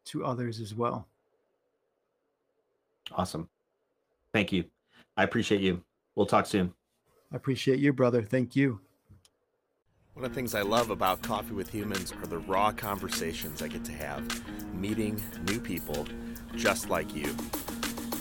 [0.07, 1.08] to others as well.
[3.13, 3.49] Awesome.
[4.33, 4.65] Thank you.
[5.17, 5.83] I appreciate you.
[6.15, 6.73] We'll talk soon.
[7.33, 8.23] I appreciate you, brother.
[8.23, 8.81] Thank you.
[10.15, 13.69] One of the things I love about Coffee with Humans are the raw conversations I
[13.69, 16.07] get to have, meeting new people
[16.57, 17.37] just like you.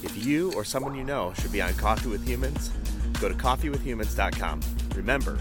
[0.04, 2.70] If you or someone you know should be on Coffee with Humans,
[3.20, 4.62] go to coffeewithhumans.com.
[4.96, 5.40] Remember,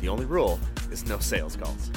[0.00, 0.60] the only rule
[0.92, 1.90] is no sales calls.